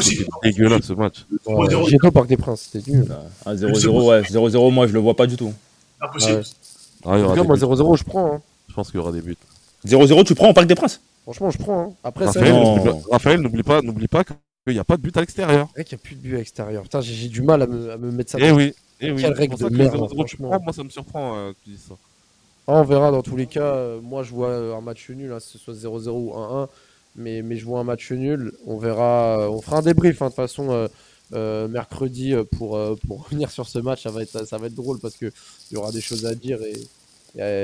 [0.00, 1.26] C'était dégueulasse ce match.
[1.46, 1.88] Ouais, 0-0.
[1.88, 3.06] J'étais au Parc des Princes, c'était nul.
[3.46, 4.22] Un 0-0, ouais.
[4.22, 5.52] 0-0, moi, je le vois pas du tout.
[6.00, 6.36] Impossible.
[6.36, 6.42] Ouais.
[7.04, 7.62] Ah, En tout cas, moi, buts.
[7.64, 8.34] 0-0, je prends.
[8.34, 8.40] hein.
[8.68, 9.36] Je pense qu'il y aura des buts.
[9.86, 11.00] 0-0, tu prends au Parc des Princes?
[11.24, 11.80] Franchement, je prends.
[11.80, 11.92] hein.
[12.04, 15.16] Après, c'est Raphaël, n'oublie pas- Raphaël, n'oublie pas, pas qu'il n'y a pas de but
[15.16, 15.68] à l'extérieur.
[15.74, 16.82] qu'il n'y a plus de but à l'extérieur.
[16.84, 18.38] Putain, j'ai j'ai du mal à me, à me mettre ça.
[18.40, 18.72] Eh oui,
[19.02, 19.22] eh oui.
[19.22, 20.48] Quelle C'est règle de que merde, 0-0, tu franchement.
[20.48, 21.94] prends, moi ça me surprend euh, que tu dises ça.
[22.68, 23.74] Ah, on verra dans tous les cas.
[23.74, 26.68] Euh, Moi, je vois euh, un match nul, hein, que ce soit 0-0 ou 1-1.
[27.16, 28.52] Mais, mais je vois un match nul.
[28.66, 29.50] On verra.
[29.50, 30.88] On fera un débrief hein, de toute façon euh,
[31.34, 34.02] euh, mercredi pour, euh, pour revenir sur ce match.
[34.04, 35.32] Ça va être, ça va être drôle parce qu'il
[35.72, 36.74] y aura des choses à dire et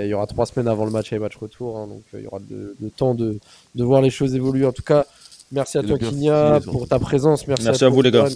[0.05, 1.77] il y aura trois semaines avant le match et match retour.
[1.79, 3.39] hein, donc euh, il y aura le, le temps de,
[3.75, 4.65] de voir les choses évoluer.
[4.67, 5.05] En tout cas,
[5.53, 7.47] merci à Et toi, Kinia, pour ta présence.
[7.47, 8.29] Merci, Merci à, à toi, vous, les gars.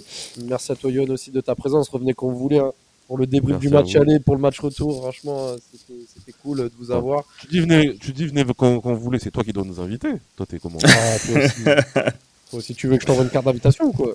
[0.45, 1.89] Merci à toi, Yon, aussi de ta présence.
[1.89, 2.59] Revenez quand vous voulez.
[2.59, 2.73] hein,
[3.07, 6.59] pour le débrief Merci du match aller, pour le match retour, franchement, euh, c'était cool
[6.59, 6.97] de vous Ouais.
[6.97, 7.25] avoir.
[7.41, 9.81] Tu dis venez, tu dis venez quand, quand vous voulez, c'est toi qui dois nous
[9.81, 10.09] inviter.
[10.37, 11.63] Toi t'es comment Ah, toi aussi.
[12.53, 14.15] Toi aussi, tu veux que je t'envoie une carte d'invitation ou quoi?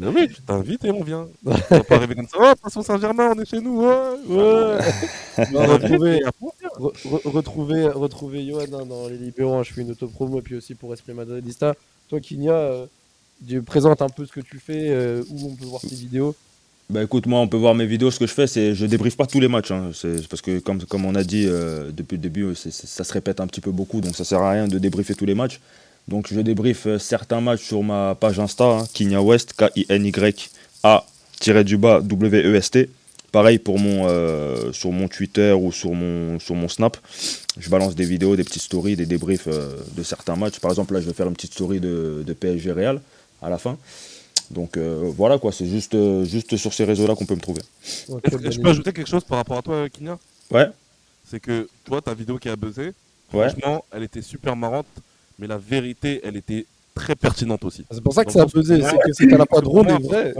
[0.00, 1.28] Mais oui, tu t'invites et on vient.
[1.44, 2.38] On va pas arriver comme ça.
[2.40, 3.82] Oh, passons Saint-Germain, on est chez nous.
[3.82, 3.86] Ouais.
[4.28, 4.78] Ouais.
[5.36, 6.50] On Non, va retrouvez, inviter, à fond.
[6.78, 9.56] re- re- retrouvez, retrouvez Johan hein, dans les libéraux.
[9.56, 11.74] hein, je fais une auto-promo et puis aussi pour Esprit Madridista.
[12.08, 12.86] Toi, Kinia, euh,
[13.46, 16.34] tu présentes un peu ce que tu fais, euh, où on peut voir tes vidéos.
[16.88, 19.16] Bah écoute, moi on peut voir mes vidéos, ce que je fais c'est je débriefe
[19.16, 19.90] pas tous les matchs, hein.
[20.30, 23.40] parce que comme, comme on a dit euh, depuis le début, c'est- ça se répète
[23.40, 25.58] un petit peu beaucoup, donc ça sert à rien de débriefer tous les matchs.
[26.06, 30.20] Donc je débrief euh, certains matchs sur ma page Insta, hein, Kinya West, K-I-N-Y-A-du-bas
[32.02, 32.88] W-E-S-T.
[33.32, 36.96] Pareil pour mon, euh, sur mon Twitter ou sur mon, sur mon Snap.
[37.58, 40.60] Je balance des vidéos, des petites stories, des débriefs euh, de certains matchs.
[40.60, 43.00] Par exemple, là, je vais faire une petite story de, de PSG Real
[43.42, 43.76] à la fin.
[44.50, 47.62] Donc euh, voilà quoi, c'est juste, euh, juste sur ces réseaux-là qu'on peut me trouver.
[48.22, 50.18] Est-ce que je peux ajouter quelque chose par rapport à toi, Kinya
[50.50, 50.68] Ouais,
[51.24, 52.92] C'est que toi, ta vidéo qui a buzzé,
[53.32, 53.48] ouais.
[53.48, 54.86] franchement, elle était super marrante,
[55.38, 57.84] mais la vérité, elle était très pertinente aussi.
[57.90, 59.90] C'est pour ça que ça a le moi- c'est que c'était à la Pour drôle
[59.90, 60.32] et vrai.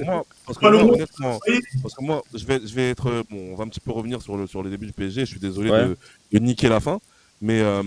[0.46, 1.38] parce que Pas le moi, honnêtement,
[1.82, 3.90] parce que moi, je vais, je vais être, euh, bon, on va un petit peu
[3.90, 5.20] revenir sur le, sur les débuts du PSG.
[5.22, 5.84] Je suis désolé Ouais.
[5.88, 5.96] de,
[6.32, 6.98] de niquer la fin,
[7.42, 7.82] mais euh,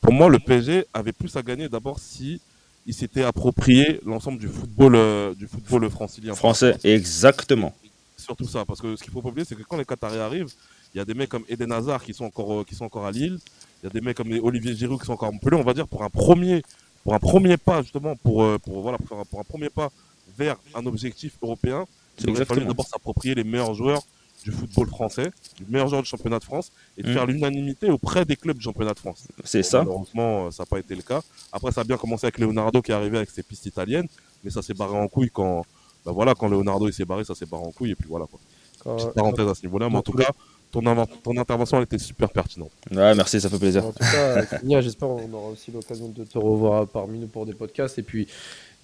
[0.00, 2.40] pour moi, le PSG avait plus à gagner d'abord si
[2.88, 6.34] il s'était approprié l'ensemble du football, euh, du football francilien.
[6.34, 7.72] Français, exactement.
[8.16, 10.52] surtout ça, parce que ce qu'il faut pas oublier, c'est que quand les Qataris arrivent,
[10.94, 13.06] il y a des mecs comme Eden Hazard qui sont encore, euh, qui sont encore
[13.06, 13.38] à Lille,
[13.82, 15.74] il y a des mecs comme Olivier Giroud qui sont encore à Montpellier, on va
[15.74, 16.62] dire pour un premier,
[17.04, 19.90] pour un premier pas justement, pour, euh, pour voilà, pour, un- pour un premier pas
[20.36, 21.84] vers un objectif européen,
[22.16, 22.66] C'est il exactement.
[22.66, 24.02] d'abord s'approprier les meilleurs joueurs
[24.44, 25.30] du football français,
[25.60, 27.12] les meilleurs joueurs du championnat de France, et de Mm.
[27.12, 29.24] faire l'unanimité auprès des clubs du championnat de France.
[29.44, 29.80] C'est ça.
[29.80, 31.20] Malheureusement, euh, ça n'a pas été le cas.
[31.52, 34.06] Après, ça a bien commencé avec Leonardo qui est arrivé avec ses pistes italiennes,
[34.44, 35.64] mais ça s'est barré en couille quand,
[36.06, 38.26] bah voilà, quand Leonardo il s'est barré, ça s'est barré en couille, et puis voilà
[38.26, 38.38] quoi.
[38.84, 40.30] Quand- Petite parenthèse à ce niveau-là, mais en tout cas,
[40.70, 40.82] ton,
[41.24, 42.70] ton intervention elle était super pertinente.
[42.92, 43.84] Ouais, merci, ça fait plaisir.
[43.86, 47.44] En tout cas, Kenya, j'espère qu'on aura aussi l'occasion de te revoir parmi nous pour
[47.44, 47.98] des podcasts.
[47.98, 48.28] Et puis,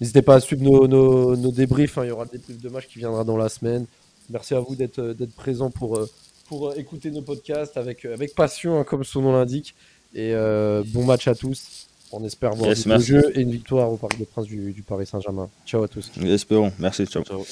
[0.01, 1.97] n'hésitez pas à suivre nos, nos, nos débriefs.
[1.97, 2.03] hein.
[2.03, 3.85] Il y aura le débrief de match qui viendra dans la semaine.
[4.29, 6.09] Merci à vous d'être d'être présents pour, euh,
[6.47, 9.75] pour euh, écouter nos podcasts avec, euh, avec passion, hein, comme son nom l'indique.
[10.13, 11.87] Et euh, bon match à tous.
[12.11, 13.07] On espère voir Yes, merci.
[13.07, 15.49] jeu et une victoire au Parc des Princes du, du Paris Saint-Germain.
[15.65, 16.11] Ciao à tous.
[16.23, 16.71] Espérons.
[16.79, 17.23] Merci, ciao.
[17.23, 17.43] Ciao.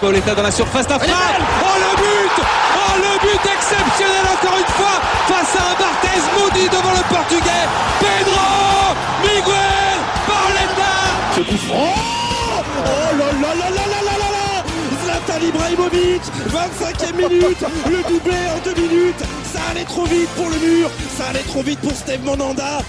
[0.00, 1.16] Pauletta dans la surface d'affaire.
[1.62, 2.44] Oh le but
[2.76, 4.96] Oh le exceptionnel encore une fois
[5.28, 7.66] face à un Barthez maudit devant le portugais.
[8.00, 10.94] Pedro Miguel Pauletta
[11.36, 11.94] Ce coup franc.
[12.84, 14.64] Oh là là là là là là là
[15.04, 17.64] Zlatan Ibrahimovic 25e minute.
[17.86, 19.24] Le doublé en deux minutes.
[19.52, 20.90] Ça allait trop vite pour le mur.
[21.16, 22.80] Ça allait trop vite pour Steve Monanda